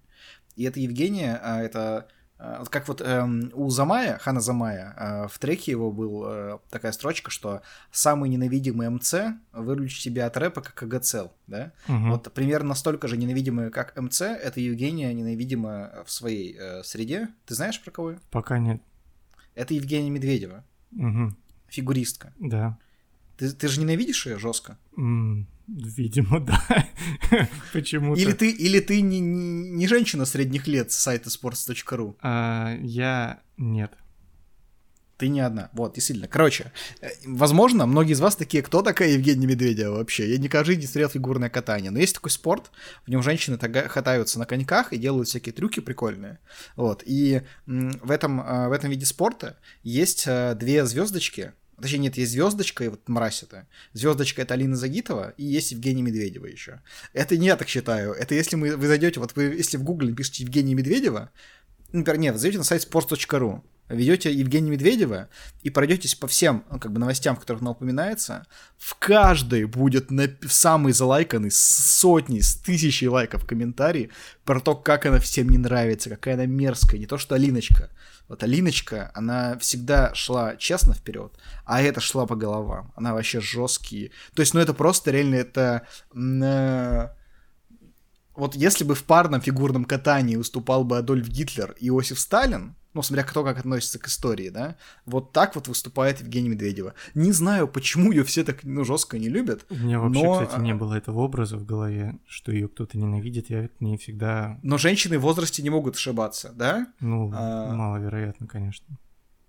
[0.57, 5.37] И это Евгения, а, это вот как вот эм, у Замая, Хана Замая, а, в
[5.41, 9.15] треке его был э, такая строчка, что самый ненавидимый МЦ
[9.53, 11.73] выручит тебя от рэпа, как АГЦЛ, да?
[11.89, 12.13] Мгм.
[12.13, 17.29] Вот примерно настолько же ненавидимая, как МЦ, это Евгения ненавидима в своей э, среде.
[17.45, 18.15] Ты знаешь про кого?
[18.31, 18.81] Пока нет.
[19.57, 21.37] Это Евгения Медведева, Мгм.
[21.69, 22.33] фигуристка.
[22.39, 22.79] Да.
[23.37, 24.79] Ты, ты же ненавидишь ее жестко?
[24.97, 26.61] Видимо, да.
[27.73, 28.21] Почему-то.
[28.21, 32.17] Или ты, или ты не, не, не женщина средних лет с сайта sports.ru?
[32.21, 33.93] А, я нет.
[35.19, 35.69] Ты не одна.
[35.73, 36.29] Вот, действительно.
[36.29, 40.31] Короче, э, возможно, многие из вас такие, кто такая Евгения Медведева вообще?
[40.31, 41.91] Я никогда в жизни не смотрел фигурное катание.
[41.91, 42.71] Но есть такой спорт,
[43.05, 46.39] в нем женщины катаются на коньках и делают всякие трюки прикольные.
[46.77, 47.03] Вот.
[47.05, 51.53] И в этом, э, в этом виде спорта есть э, две звездочки.
[51.81, 53.67] Точнее, нет, есть звездочка, и вот мразь это.
[53.95, 56.81] Звездочка это Алина Загитова, и есть Евгения Медведева еще.
[57.13, 58.13] Это не я так считаю.
[58.13, 61.33] Это если мы, вы зайдете, вот вы, если в Гугле пишете Евгения Медведева,
[61.91, 63.63] например, нет, зайдете на сайт sports.ru,
[63.97, 65.29] ведете Евгения Медведева
[65.63, 68.47] и пройдетесь по всем ну, как бы новостям, в которых она упоминается,
[68.77, 74.11] в каждой будет нап- самый залайканный с сотней, с тысячей лайков комментарий
[74.45, 77.91] про то, как она всем не нравится, какая она мерзкая, не то что Алиночка.
[78.29, 81.33] Вот Алиночка, она всегда шла честно вперед,
[81.65, 82.93] а эта шла по головам.
[82.95, 84.11] Она вообще жесткие.
[84.35, 85.87] То есть, ну это просто реально это...
[86.15, 87.09] э,
[88.37, 93.03] вот если бы в парном фигурном катании выступал бы Адольф Гитлер и Иосиф Сталин, ну,
[93.03, 96.95] смотря кто как относится к истории, да, вот так вот выступает Евгения Медведева.
[97.15, 99.67] Не знаю, почему ее все так, ну, жестко не любят.
[99.71, 102.99] У меня вообще, Но, кстати, не а- было этого образа в голове, что ее кто-то
[102.99, 103.51] ненавидит.
[103.51, 106.87] Я к ней всегда, Но женщины в возрасте не могут ошибаться, да?
[107.01, 108.99] ну, А- маловероятно, конечно.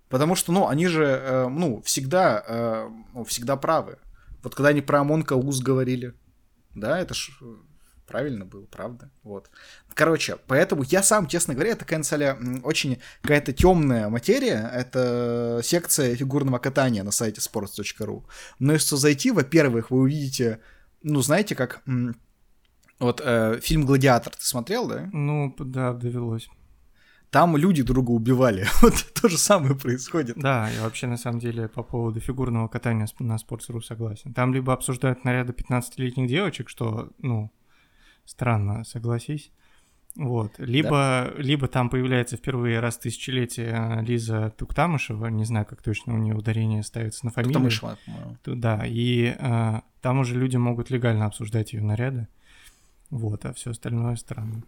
[0.08, 3.98] Потому что, ну, они же, э, ну, всегда, э, ну, всегда правы.
[4.42, 6.14] Вот когда они про Амонка Уз говорили,
[6.74, 7.54] да, это ж э,
[8.10, 9.10] правильно было, правда?
[9.22, 9.50] Вот.
[9.94, 11.84] Короче, поэтому я сам, честно говоря, это,
[12.40, 18.24] м, очень какая-то темная материя, это секция фигурного катания на сайте sports.ru.
[18.58, 20.58] Но если зайти, во-первых, вы увидите,
[21.02, 21.82] ну, знаете, как...
[22.98, 25.08] Вот э, фильм «Гладиатор» ты смотрел, да?
[25.12, 26.50] Ну, да, довелось.
[27.30, 28.66] Там люди друга убивали.
[28.82, 30.36] Вот то же самое происходит.
[30.36, 34.34] Да, я вообще на самом деле по поводу фигурного катания на Sports.ru согласен.
[34.34, 37.50] Там либо обсуждают наряды 15-летних девочек, что, ну,
[38.30, 39.50] странно, согласись.
[40.16, 40.52] Вот.
[40.58, 46.14] Либо, либо там появляется впервые раз в тысячелетие э, Лиза Туктамышева, не знаю, как точно
[46.14, 47.54] у нее ударение ставится на фамилию.
[47.54, 48.36] Тутамышева, по-моему.
[48.44, 52.26] Да, и э, там уже люди могут легально обсуждать ее наряды.
[53.10, 54.62] Вот, а все остальное странно.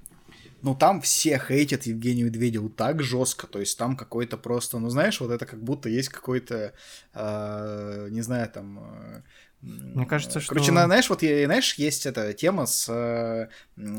[0.62, 5.20] Ну, там все хейтят Евгению Медведеву так жестко, то есть там какой-то просто, ну, знаешь,
[5.20, 6.72] вот это как будто есть какой-то,
[7.14, 9.25] э, не знаю, там...
[9.62, 13.48] Мне кажется, что- Короче, на- знаешь, вот, знаешь, есть эта тема с э,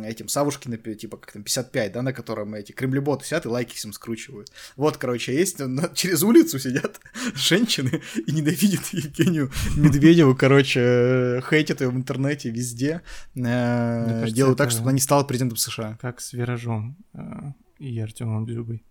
[0.06, 3.93] этим Савушкиным, типа, как там, 55, да, на котором эти кремлеботы сидят и лайки всем
[3.93, 4.52] скручивают.
[4.76, 5.60] Вот, короче, есть,
[5.95, 6.99] через улицу сидят
[7.36, 13.02] женщины и ненавидят Евгению Медведеву, короче, э, хейтят ее в интернете везде,
[13.36, 13.39] э,
[14.32, 15.97] делают так, чтобы она не стала президентом США.
[16.02, 16.97] Как с Виражом
[17.80, 18.84] и Артемом Дзюбой.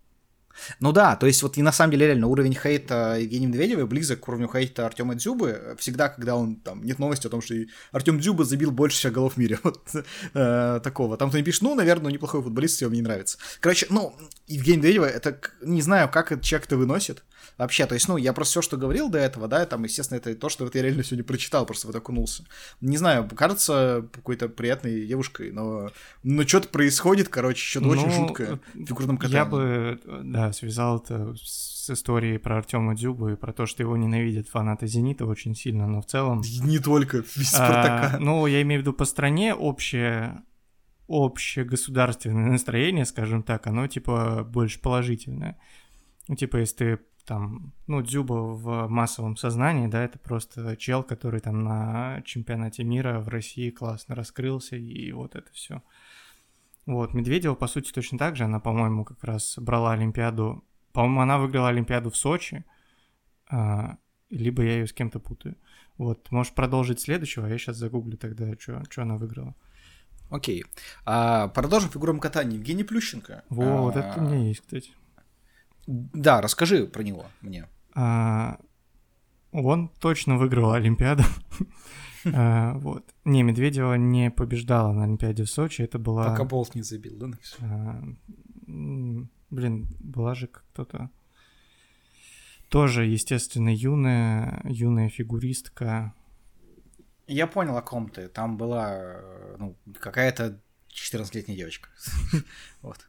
[0.80, 4.20] Ну да, то есть вот и на самом деле реально уровень хейта Евгения Медведева близок
[4.20, 5.76] к уровню хейта Артема Дзюбы.
[5.78, 7.54] Всегда, когда он там нет новости о том, что
[7.90, 9.58] Артем Дзюба забил больше всех голов в мире.
[9.72, 9.80] Вот
[10.34, 11.16] э, такого.
[11.16, 13.38] Там кто-нибудь пишет, ну, наверное, неплохой футболист, все мне не нравится.
[13.60, 14.14] Короче, ну,
[14.46, 17.22] Евгений Медведева, это не знаю, как этот человек это выносит.
[17.59, 20.35] Вообще, то есть, ну, я просто все, что говорил до этого, да, там, естественно, это
[20.35, 22.44] то, что вот я реально сегодня прочитал, просто вот окунулся.
[22.81, 25.90] Не знаю, кажется какой-то приятной девушкой, но,
[26.22, 29.37] но что-то происходит, короче, что-то очень Ну, жуткое в фигурном катании.
[29.37, 33.83] Я бы, э, да, связал это с историей про Артема Дзюбу и про то, что
[33.83, 36.42] его ненавидят фанаты «Зенита» очень сильно, но в целом...
[36.62, 38.18] Не только, весь а, Спартака.
[38.20, 40.42] ну, я имею в виду по стране общее,
[41.09, 45.59] общегосударственное настроение, скажем так, оно типа больше положительное.
[46.28, 51.40] Ну, типа, если ты там, ну, Дзюба в массовом сознании, да, это просто чел, который
[51.40, 55.82] там на чемпионате мира в России классно раскрылся, и вот это все.
[56.87, 61.38] Вот, Медведева, по сути, точно так же, она, по-моему, как раз брала Олимпиаду, по-моему, она
[61.38, 62.64] выиграла Олимпиаду в Сочи,
[63.48, 63.98] а,
[64.30, 65.56] либо я ее с кем-то путаю.
[65.98, 69.54] Вот, можешь продолжить следующего, а я сейчас загуглю тогда, что она выиграла.
[70.30, 70.64] Окей.
[71.04, 72.56] А, продолжим фигурам катания.
[72.56, 73.44] Евгений Плющенко.
[73.50, 74.90] Вот, а, это у меня есть, кстати.
[75.87, 77.68] Да, расскажи про него мне.
[77.95, 78.59] А,
[79.53, 81.25] он точно выиграл Олимпиаду.
[82.33, 83.05] а, вот.
[83.25, 85.83] Не, Медведева не побеждала на Олимпиаде в Сочи.
[85.83, 86.31] Это была...
[86.31, 87.31] Пока болт не забил, да?
[87.61, 88.03] А,
[88.66, 91.11] блин, была же кто-то...
[92.68, 96.14] Тоже, естественно, юная, юная фигуристка.
[97.27, 98.29] Я понял, о ком ты.
[98.29, 99.21] Там была
[99.59, 101.90] ну, какая-то 14-летняя девочка.
[102.83, 103.07] Вот.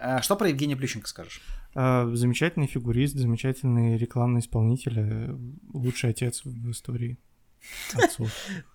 [0.00, 1.40] А что про Евгения Плющенко скажешь?
[1.74, 5.36] А, замечательный фигурист, замечательный рекламный исполнитель, э,
[5.72, 7.18] лучший отец в истории
[7.94, 8.30] отцов.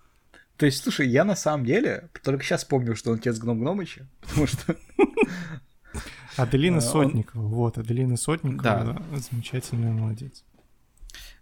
[0.56, 4.06] То есть, слушай, я на самом деле только сейчас помню, что он отец Гном Гномыча,
[4.20, 4.76] потому что...
[6.36, 10.44] Аделина Сотникова, вот, Аделина Сотникова, замечательная молодец.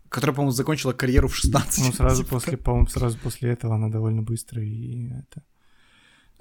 [0.08, 1.86] Которая, по-моему, закончила карьеру в 16.
[1.86, 5.42] Ну, сразу после, по-моему, сразу после этого она довольно быстро и это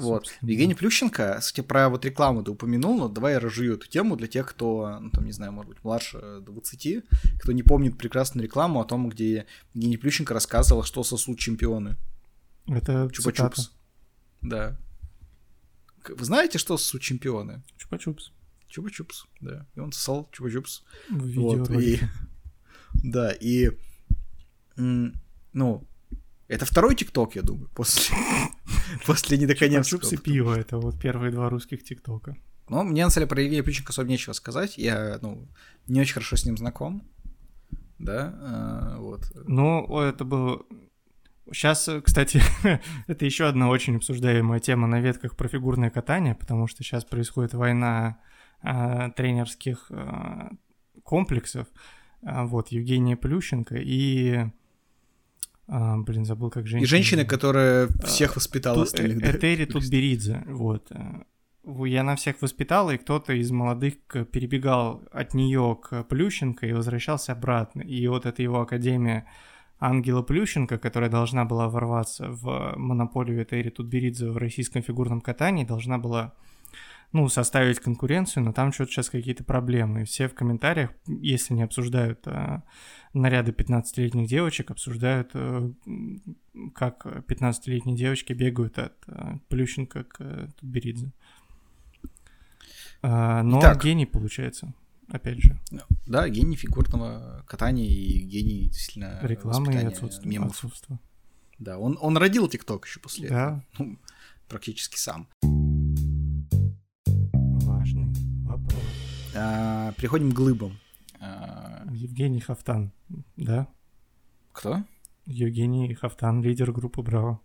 [0.02, 0.34] вот.
[0.42, 4.28] Евгений Плющенко, кстати, про вот рекламу ты упомянул, но давай я разжую эту тему для
[4.28, 7.04] тех, кто, ну, там, не знаю, может быть, младше 20,
[7.40, 11.98] кто не помнит прекрасную рекламу о том, где Евгений Плющенко рассказывал, что сосут чемпионы.
[12.68, 13.70] Это Чупа-чупс.
[14.42, 14.78] Да.
[16.08, 17.64] Вы знаете, что сосут чемпионы?
[17.78, 18.32] Чупа-чупс.
[18.70, 19.68] Чупа-чупс, да.
[19.76, 20.82] И он сосал чупа-чупс.
[21.10, 22.00] Вот, и...
[23.04, 23.72] Да, и...
[24.76, 25.88] Ну,
[26.48, 28.16] это второй ТикТок, я думаю, после,
[29.06, 30.02] после недоконецкого.
[30.02, 32.36] Чупсы пиво, это вот первые два русских ТикТока.
[32.70, 34.78] Ну, мне на самом деле про Евгения Плющенко особо нечего сказать.
[34.78, 35.48] Я, ну,
[35.88, 37.04] не очень хорошо с ним знаком.
[38.00, 39.32] Да, а, вот.
[39.36, 40.66] Ну, это был...
[41.52, 42.42] Сейчас, кстати,
[43.08, 47.54] это еще одна очень обсуждаемая тема на ветках про фигурное катание, потому что сейчас происходит
[47.54, 48.20] война
[48.62, 50.52] а, тренерских а,
[51.04, 51.68] комплексов.
[52.24, 54.46] А, вот, Евгения Плющенко и
[55.74, 56.86] а, блин, забыл, как женщина.
[56.86, 59.24] И женщина, которая всех воспитала Ту, остальных.
[59.24, 60.92] Э, Этери Тутберидзе, вот.
[61.64, 63.94] Я на всех воспитала, и кто-то из молодых
[64.32, 67.84] перебегал от нее к Плющенко и возвращался обратно.
[67.84, 69.26] И вот эта его академия
[69.80, 75.98] Ангела Плющенко, которая должна была ворваться в монополию Этери Тутберидзе в российском фигурном катании, должна
[75.98, 76.34] была
[77.14, 80.02] ну, составить конкуренцию, но там что-то сейчас какие-то проблемы.
[80.02, 82.64] И все в комментариях, если не обсуждают а,
[83.14, 85.72] наряды 15-летних девочек, обсуждают, а,
[86.74, 91.12] как 15-летние девочки бегают от а, Плющенко к а, Тутберидзе.
[93.02, 94.74] А, но Итак, гений получается,
[95.10, 95.60] опять же.
[96.08, 100.30] Да, гений фигурного катания и гений действительно Рекламы и отсутствия.
[100.30, 100.52] Мемов.
[100.52, 101.00] отсутствия.
[101.60, 103.64] Да, он, он родил ТикТок еще после да.
[103.74, 103.90] этого.
[103.90, 104.00] Ну,
[104.48, 105.28] практически сам.
[109.42, 110.80] А, переходим к глыбам.
[111.20, 111.84] А...
[111.92, 112.92] Евгений Хафтан,
[113.38, 113.68] да?
[114.52, 114.84] Кто?
[115.26, 117.42] Евгений Хафтан, лидер группы Браво.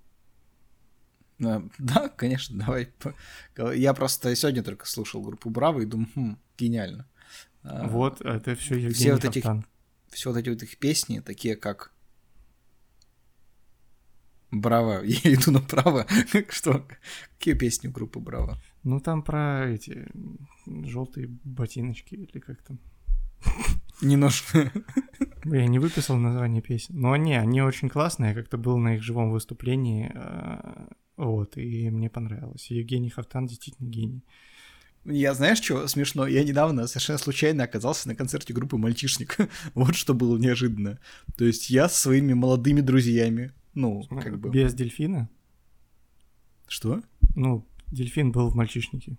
[1.42, 2.92] А, да, конечно, давай.
[3.74, 7.08] Я просто сегодня только слушал группу Браво и думаю, хм, гениально.
[7.62, 9.58] А, вот, это все Евгений все вот Хафтан.
[9.58, 11.92] Этих, все вот эти вот их песни, такие как
[14.50, 16.06] Браво, я иду направо.
[16.50, 16.86] Что?
[17.38, 18.60] Какие песни у группы Браво?
[18.86, 20.06] Ну, там про эти
[20.64, 22.78] желтые ботиночки или как там.
[24.00, 24.70] Не нужно.
[25.44, 27.00] Я не выписал название песен.
[27.00, 28.28] Но они, они очень классные.
[28.28, 30.12] Я как-то был на их живом выступлении.
[30.14, 32.70] А, вот, и мне понравилось.
[32.70, 34.24] Евгений Хафтан действительно гений.
[35.04, 36.28] Я знаешь, что смешно?
[36.28, 39.36] Я недавно совершенно случайно оказался на концерте группы «Мальчишник».
[39.74, 41.00] вот что было неожиданно.
[41.36, 44.48] То есть я со своими молодыми друзьями, ну, как бы...
[44.48, 45.28] Без дельфина?
[46.68, 47.02] Что?
[47.34, 49.16] Ну, Дельфин был в мальчишнике.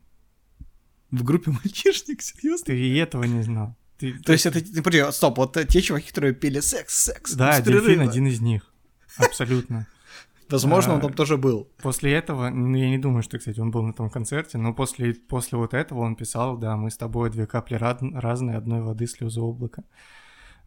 [1.12, 2.66] В группе мальчишник, серьезно?
[2.66, 3.76] Ты и этого не знал.
[3.98, 4.32] Ты, То ты...
[4.34, 7.34] есть это, ты, подожди, стоп, вот те чуваки, которые пели секс, секс.
[7.34, 8.72] Да, Дельфин один из них.
[9.18, 9.88] Абсолютно.
[10.50, 11.68] Возможно, он там тоже был.
[11.82, 15.14] После этого, ну, я не думаю, что, кстати, он был на том концерте, но после,
[15.14, 19.42] после вот этого он писал, да, мы с тобой две капли разные, одной воды слезы
[19.42, 19.84] облака.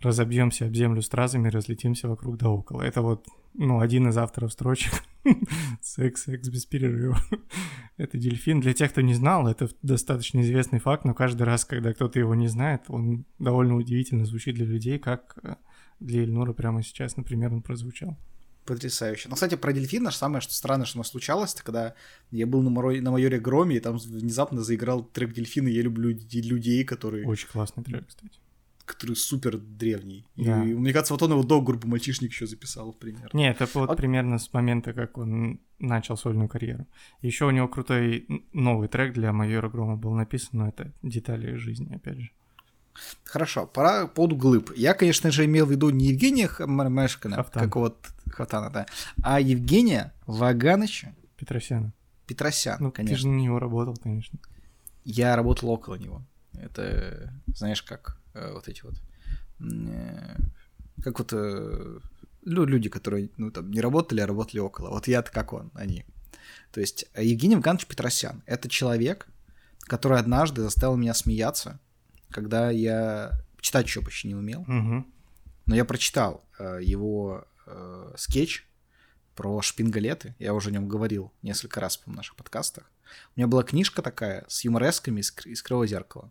[0.01, 2.83] Разобьемся об землю стразами, разлетимся вокруг да около.
[2.83, 4.93] Это вот ну, один из авторов строчек.
[5.83, 7.19] секс, секс без перерыва.
[7.97, 8.61] это дельфин.
[8.61, 12.35] Для тех, кто не знал, это достаточно известный факт, но каждый раз, когда кто-то его
[12.35, 15.57] не знает, он довольно удивительно звучит для людей, как э,
[15.99, 18.17] для Ильнура прямо сейчас, например, он прозвучал.
[18.65, 19.29] Потрясающе.
[19.29, 21.95] Ну, кстати, про дельфина самое что странное, что у нас случалось, это когда
[22.31, 22.93] я был на, Моро...
[23.01, 27.25] на майоре Громе, и там внезапно заиграл трек дельфина «Я люблю людей», который...
[27.25, 28.39] Очень классный трек, кстати.
[28.91, 30.27] Который супер древний.
[30.37, 30.65] Да.
[30.65, 33.31] И мне кажется, вот он его до группы «Мальчишник» еще записал, примерно.
[33.33, 33.97] Не, это вот Вот.
[33.97, 36.87] примерно с момента, как он начал сольную карьеру.
[37.23, 41.95] Еще у него крутой новый трек для майора Грома был написан, но это детали жизни,
[41.95, 42.31] опять же.
[43.25, 44.73] Хорошо, пора по поводу глыб.
[44.77, 47.63] Я, конечно же, имел в виду не Евгения Мешкина, Хафтан.
[47.63, 48.87] какого-то Хафтана, да,
[49.23, 51.93] а Евгения Вагановича Петросяна.
[52.27, 53.17] Петросян, Ну, ты конечно.
[53.19, 54.39] же на него работал, конечно.
[55.05, 56.23] Я работал около него.
[56.53, 58.95] Это, знаешь, как вот эти вот...
[59.61, 60.37] э,
[61.03, 61.99] Как вот э,
[62.43, 64.91] лю- люди, которые, ну, там, не работали, а работали около.
[64.91, 66.05] Вот я-то как он, они.
[66.73, 69.27] То есть э, Евгений Ваганович Петросян— это человек,
[69.81, 71.81] который однажды заставил меня смеяться,
[72.31, 74.63] когда я читать еще почти не умел.
[74.63, 75.07] Угу.
[75.67, 78.67] Но я прочитал э, его э, скетч
[79.35, 80.35] про шпингалеты.
[80.39, 82.91] Я уже о нем говорил несколько раз по наших подкастах.
[83.35, 86.31] У меня была книжка такая с юморесками из, из Кривого зеркала.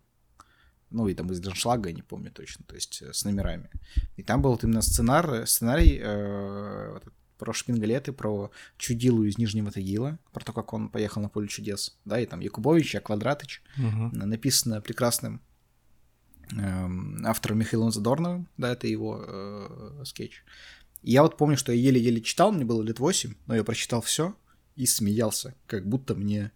[0.90, 3.70] Ну, и там из Драншлага, я не помню точно, то есть э, с номерами.
[4.16, 7.04] И там был вот именно сценар, сценарий э, вот
[7.38, 11.96] про шпингалеты, про Чудилу из Нижнего Тагила, про то, как он поехал на поле чудес.
[12.04, 14.10] Да, и там Якубович, Квадратыч Угу.
[14.26, 15.40] написано прекрасным
[16.52, 20.42] эм, автором Михаилом Задорновым, да, это его э, скетч.
[21.02, 24.02] И я вот помню, что я еле-еле читал, мне было лет 8, но я прочитал
[24.02, 24.34] все
[24.76, 26.52] и смеялся, как будто мне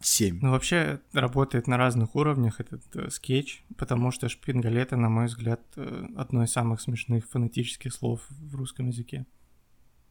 [0.00, 0.38] 7.
[0.40, 5.60] Ну, вообще работает на разных уровнях этот э, скетч, потому что шпингалеты, на мой взгляд,
[5.76, 9.26] э, одно из самых смешных фонетических слов в русском языке.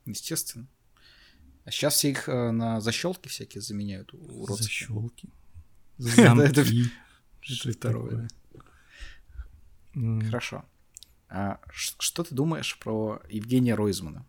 [0.06, 0.67] Естественно.
[1.63, 4.58] А сейчас все их э, на защелки всякие заменяют у родственников.
[4.58, 5.30] Защелки.
[6.50, 8.28] Это- второе,
[10.26, 10.65] Хорошо.
[11.30, 14.26] А что ты думаешь про Евгения Ройзмана?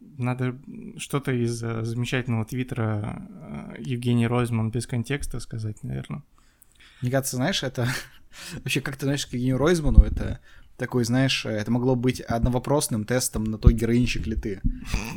[0.00, 0.56] Надо
[0.96, 6.22] что-то из э, замечательного твиттера э, Евгений Ройзман без контекста сказать, наверное.
[7.02, 7.88] Мне кажется, знаешь, это
[8.54, 10.40] вообще как ты знаешь, к Евгению Ройзману, это
[10.76, 14.60] такой, знаешь, это могло быть одновопросным тестом на то, героинщик ли ты,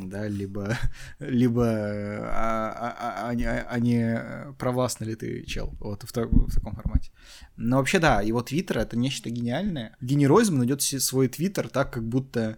[0.03, 0.75] да, либо,
[1.19, 6.51] либо а, а- а- а а не провластный ли ты чел, вот в, та- в
[6.51, 7.11] таком формате.
[7.57, 9.95] Но вообще, да, его твиттер— это нечто гениальное.
[10.01, 12.57] Евгений Ройзман идет свой твиттер так, как будто,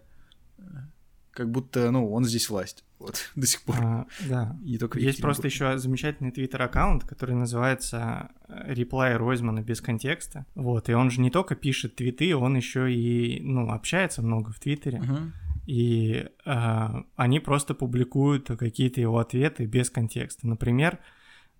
[1.34, 3.76] как будто, ну, он здесь власть, вот, до сих пор.
[3.80, 4.56] А, да.
[4.62, 10.46] Не только Есть просто еще замечательный твиттер-аккаунт, который называется э, реплай Ройзмана без контекста.
[10.54, 14.60] Вот, и он же не только пишет твиты, он еще и, ну, общается много в
[14.60, 15.00] твиттере.
[15.00, 15.32] Мгм.
[15.66, 20.46] И а, они просто публикуют какие-то его ответы без контекста.
[20.46, 20.98] Например,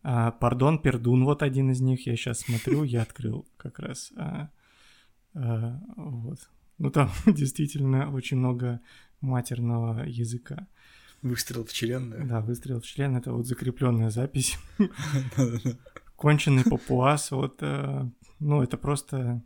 [0.02, 4.12] а, «Пардон, пердун», вот один из них, я сейчас смотрю, я открыл как раз.
[4.16, 4.50] а,
[5.34, 6.38] а, вот.
[6.78, 8.80] Ну, там действительно очень много
[9.24, 10.66] матерного языка.
[11.22, 12.24] Выстрел в член, да.
[12.24, 14.58] Да, выстрел в член— это вот закрепленная запись.
[16.16, 18.08] Конченый папуас, вот, э,
[18.40, 19.42] ну, это просто...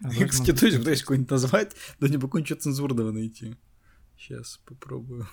[0.00, 3.56] Я, кстати, тоже пытаюсь какой-нибудь назвать, но не могу ничего цензурного найти.
[4.18, 5.26] Сейчас попробую.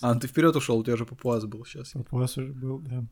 [0.00, 1.90] А, ну ты вперед ушел, у тебя же папуас был сейчас.
[1.90, 3.04] Папуас уже был, да.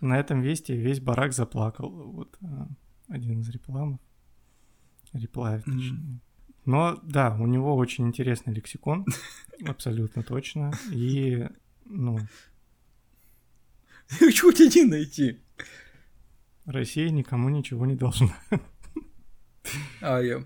[0.00, 1.90] На этом весте весь барак заплакал.
[1.90, 2.68] Вот а,
[3.08, 4.00] один из рекламов.
[5.12, 6.20] Реплаев, точнее.
[6.66, 9.06] Но да, у него очень интересный лексикон,
[9.66, 10.72] абсолютно точно.
[10.90, 11.48] И,
[11.86, 12.18] ну,
[14.32, 15.40] Чего тебе не найти?
[16.64, 18.36] Россия никому ничего не должна.
[20.00, 20.44] А, я...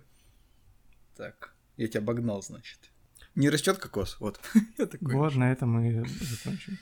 [1.17, 2.79] Так, я тебя обогнал, значит.
[3.35, 4.41] Не растет кокос, вот.
[4.79, 5.15] Я такой.
[5.15, 6.79] Вот на этом мы закончим.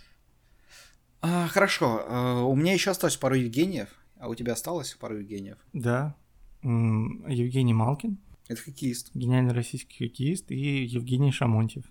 [1.21, 5.59] А, хорошо, а, у меня еще осталось пару Евгениев, а у тебя осталось пару Евгениев?
[5.73, 6.17] Да,
[6.63, 9.11] Евгений Малкин, Это хоккеист.
[9.15, 11.85] гениальный российский хоккеист, и Евгений Шамонтьев.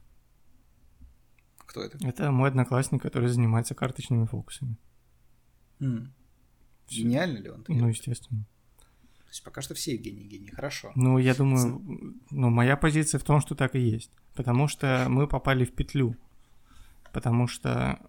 [1.60, 1.98] Кто это?
[2.06, 4.78] Это мой одноклассник, который занимается карточными фокусами.
[5.80, 6.13] М.
[6.88, 7.04] Всё.
[7.04, 7.65] Гениальный ли он?
[7.67, 8.46] Ну, естественно.
[9.20, 10.91] То есть пока что все Евгении гении, хорошо.
[10.96, 14.12] Ну, я думаю, ну, моя позиция в том, что так и есть.
[14.34, 16.15] Потому что мы попали в петлю.
[17.12, 17.99] Потому что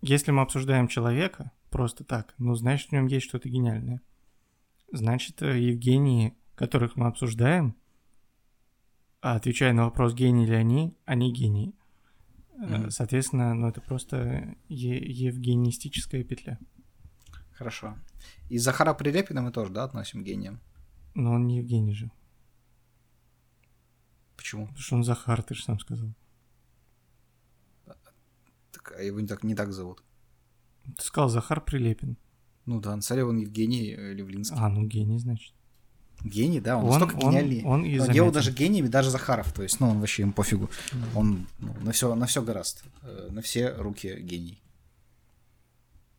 [0.00, 4.00] если мы обсуждаем человека просто так, ну, значит, в нем есть что-то гениальное.
[4.92, 7.76] Значит, э, Евгении, которых мы обсуждаем,
[9.20, 11.74] а отвечая на вопрос, гении ли они, они гении.
[12.56, 12.90] Мгм.
[12.90, 16.58] Соответственно, ну, это просто е- евгенистическая петля.
[17.52, 17.96] Хорошо.
[18.48, 20.60] И Захара Прилепина мы тоже, да, относим к гениям?
[21.14, 22.10] Но он не Евгений же.
[24.36, 24.66] Почему?
[24.66, 26.14] Потому что он Захар, ты же сам сказал.
[28.72, 30.02] Так, а его не так, не так зовут.
[30.84, 32.18] Ты сказал Захар Прилепин.
[32.66, 34.56] Ну да, цареван Евгений э, Левлинский.
[34.58, 35.54] А, ну гений, значит.
[36.24, 37.62] Гений, да, он, Он- настолько он- гениальный.
[37.64, 38.14] он и Он заметен.
[38.14, 40.70] делал даже гениями, даже Захаров, то есть, ну, он вообще им пофигу.
[41.14, 42.82] Он ну, на все, на все гораст.
[43.02, 44.60] Э, На все руки гений.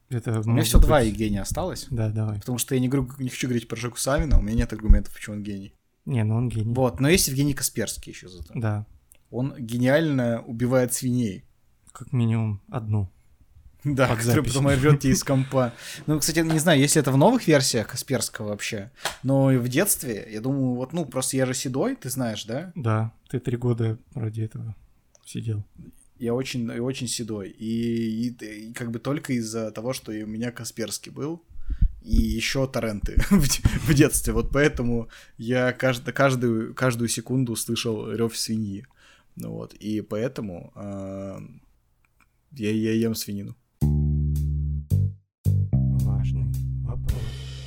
[0.09, 1.87] Это У меня все два быть- Евгения осталось.
[1.89, 2.39] Да, давай.
[2.39, 5.13] Потому что я не, говорю, не хочу говорить про Жеку Савина, у меня нет аргументов,
[5.13, 5.73] почему он гений.
[6.05, 6.71] Не, ну он гений.
[6.73, 8.51] Вот, но есть Евгений Касперский еще зато.
[8.53, 8.85] Да,
[9.31, 11.43] Он гениально убивает свиней.
[11.91, 13.09] как минимум одну.
[13.85, 14.63] Да, Под который потом
[14.99, 15.73] тебе из компа.
[16.07, 18.91] Ну, кстати, не знаю, если это в новых версиях Касперского вообще,
[19.23, 22.71] но и в детстве, я думаю, вот, ну, просто я же седой, ты знаешь, да?
[22.75, 24.75] Да, ты три года ради этого
[25.23, 25.63] сидел.
[26.17, 27.49] Я очень, очень седой.
[27.49, 31.43] И, и- и как бы только из-за того, что у меня Касперский был,
[32.01, 34.33] и еще торренты в, де- в детстве.
[34.33, 38.85] Вот поэтому я кажд- каждую, каждую секунду слышал рев свиньи.
[39.35, 41.39] Ну вот, и поэтому а,
[42.53, 43.55] я, я ем свинину.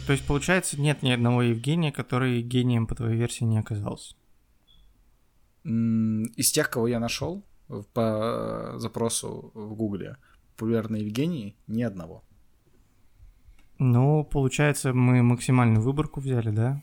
[0.08, 4.16] То есть, получается, нет ни одного Евгения, который гением по твоей версии не оказался.
[5.64, 7.44] Из тех, кого я нашел
[7.92, 10.16] по запросу в Гугле,
[10.56, 12.24] популярные Евгении, ни одного.
[13.78, 16.82] Ну, получается, мы максимальную выборку взяли, да?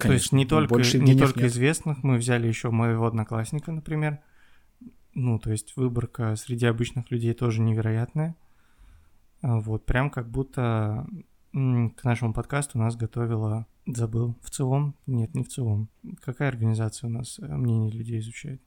[0.00, 1.50] То есть не только, не только нет.
[1.50, 4.20] известных, мы взяли еще моего одноклассника, например.
[5.14, 8.36] Ну, то есть выборка среди обычных людей тоже невероятная.
[9.40, 11.08] А Вот, прям как будто
[11.52, 14.96] к нашему подкасту нас готовила, забыл, в ЦИОМ?
[15.06, 15.88] Нет, не в ЦИОМ.
[16.20, 18.62] Какая организация у нас э, мнение людей изучает?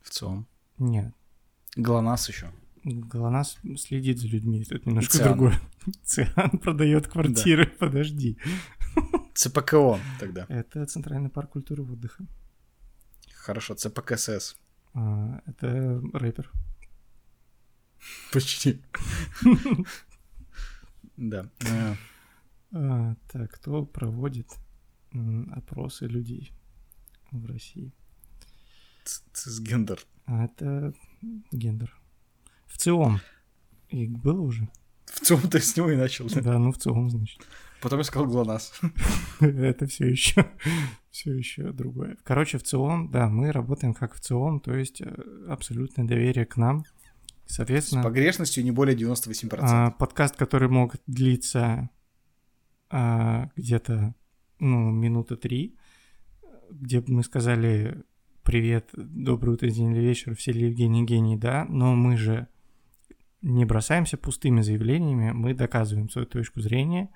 [0.00, 0.46] В целом.
[0.78, 1.12] Нет,
[1.76, 2.52] ГЛОНАСС еще.
[2.84, 5.28] ГЛОНАСС следит за людьми, это немножко ЦИАН.
[5.28, 5.60] другое.
[6.04, 8.38] ЦИАН продает квартиры, подожди.
[9.34, 10.46] ЦПКО тогда.
[10.48, 12.24] Это Центральный парк культуры и отдыха.
[13.34, 14.56] Хорошо, ЦПКСС.
[14.94, 16.50] А, это рэпер.
[18.32, 18.80] Почти.
[21.20, 21.50] Да.
[22.72, 24.48] А, так, кто проводит
[25.52, 26.50] опросы людей
[27.30, 27.92] в России?
[29.04, 30.00] Цисгендер.
[30.24, 30.94] А, это
[31.52, 31.94] гендер.
[32.66, 33.20] ВЦИОМ.
[33.90, 34.68] И было уже?
[35.04, 36.26] В целом ты с него и начал.
[36.28, 36.40] да?
[36.40, 37.46] Да, ну ВЦИОМ, значит.
[37.82, 38.80] Потом я сказал ГЛОНАСС.
[39.40, 40.50] Это все еще,
[41.10, 42.16] все еще другое.
[42.24, 45.06] Короче, ВЦИОМ, да, мы работаем как ВЦИОМ, то есть э,
[45.48, 46.84] абсолютное доверие к нам.
[47.50, 49.58] С Соответственно, погрешностью не более 98%.
[49.60, 51.90] А, подкаст, который мог длиться
[52.90, 54.14] а, где-то,
[54.60, 55.76] ну, минуты три,
[56.70, 58.04] где бы мы сказали
[58.44, 62.46] «Привет, доброе утро, день или вечер, все ли Евгений гений?» Да, но мы же
[63.42, 67.10] не бросаемся пустыми заявлениями, мы доказываем свою точку зрения.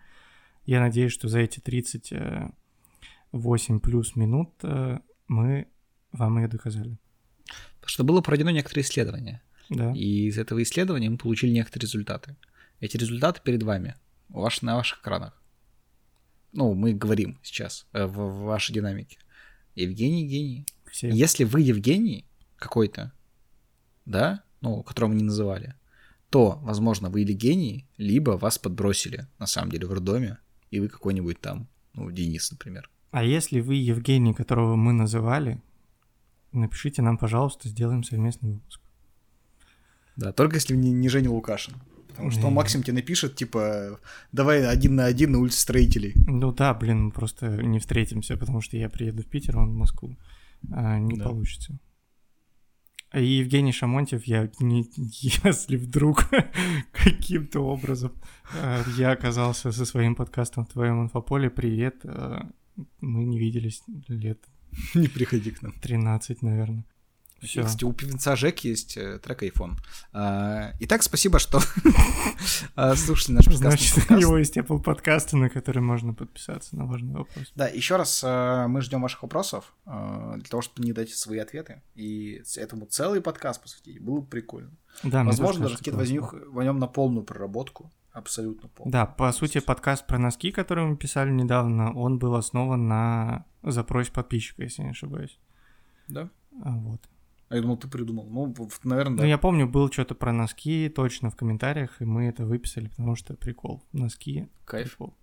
[0.64, 5.68] Я надеюсь, что за эти 38 плюс минут э, мы
[6.10, 6.98] вам ее доказали.
[7.76, 9.40] Потому что было проведено некоторые исследования.
[9.70, 9.92] Да.
[9.92, 12.36] И из этого исследования мы получили некоторые результаты.
[12.80, 13.96] Эти результаты перед вами,
[14.28, 15.40] ваш- на ваших экранах.
[16.52, 19.18] Ну, мы говорим сейчас э, в, в вашей динамике.
[19.74, 20.66] Евгений гений.
[20.90, 21.08] Все.
[21.08, 23.12] Если вы Евгений какой-то,
[24.04, 25.74] да, ну, которого мы не называли,
[26.30, 30.38] то, возможно, вы или гений, либо вас подбросили, на самом деле, в роддоме,
[30.70, 32.90] и вы какой-нибудь там, ну, Денис, например.
[33.10, 35.60] А если вы Евгений, которого мы называли,
[36.52, 38.80] напишите нам, пожалуйста, сделаем совместный выпуск.
[40.16, 41.74] Да, только если не, не Женя Лукашин.
[42.08, 43.98] Потому что он максимум тебе напишет, типа,
[44.30, 46.14] давай один на один на улице строителей.
[46.28, 49.74] Ну да, блин, мы просто не встретимся, потому что я приеду в Питер, он в
[49.74, 50.16] Москву.
[50.70, 51.24] А, не Да.
[51.24, 51.76] получится.
[53.12, 56.24] И Евгений Шамонтьев, я не, если вдруг
[56.92, 58.12] каким-то образом
[58.54, 62.40] э, я оказался со своим подкастом в твоем инфополе, привет, э,
[63.00, 64.38] мы не виделись лет
[64.94, 65.72] Не приходи к нам.
[65.80, 66.84] 13, наверное.
[67.44, 67.64] Все.
[67.64, 69.76] Кстати, у певца Жек есть э, трек iPhone.
[70.12, 71.60] А, итак, спасибо, что
[72.74, 73.62] а, слушали наш подкаст.
[73.62, 77.52] Значит, у него есть Apple подкасты, на которые можно подписаться на важный вопрос.
[77.54, 81.38] Да, еще раз э, мы ждем ваших вопросов э, для того, чтобы не дать свои
[81.38, 81.82] ответы.
[81.94, 84.72] И этому целый подкаст посвятить было бы прикольно.
[85.02, 87.90] Да, Возможно, даже какие-то возьмем возьмем на полную проработку.
[88.12, 88.92] Абсолютно полную.
[88.92, 94.12] Да, по сути, подкаст про носки, который мы писали недавно, он был основан на запросе
[94.12, 95.36] подписчика, если не ошибаюсь.
[96.06, 96.30] Да?
[96.52, 97.00] Вот.
[97.48, 98.26] А я думал, ты придумал.
[98.28, 99.26] Ну, наверное, Ну, да.
[99.26, 103.34] я помню, было что-то про носки точно в комментариях, и мы это выписали, потому что
[103.34, 103.82] прикол.
[103.92, 104.48] Носки.
[104.64, 104.88] Кайф.
[104.90, 105.14] Прикол.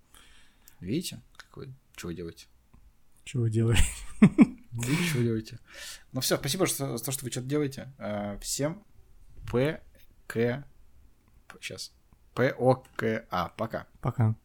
[0.79, 2.47] Видите, какой, что вы делаете?
[3.23, 3.83] Чего делаешь?
[4.71, 5.59] Видите, что вы делаете?
[6.11, 7.93] Ну все, спасибо за то, что вы что-то делаете.
[7.97, 8.83] Э, Всем
[9.51, 9.81] П,
[10.27, 10.63] К,
[11.59, 11.93] сейчас.
[13.29, 13.49] А.
[13.57, 13.87] Пока.
[14.01, 14.35] Пока.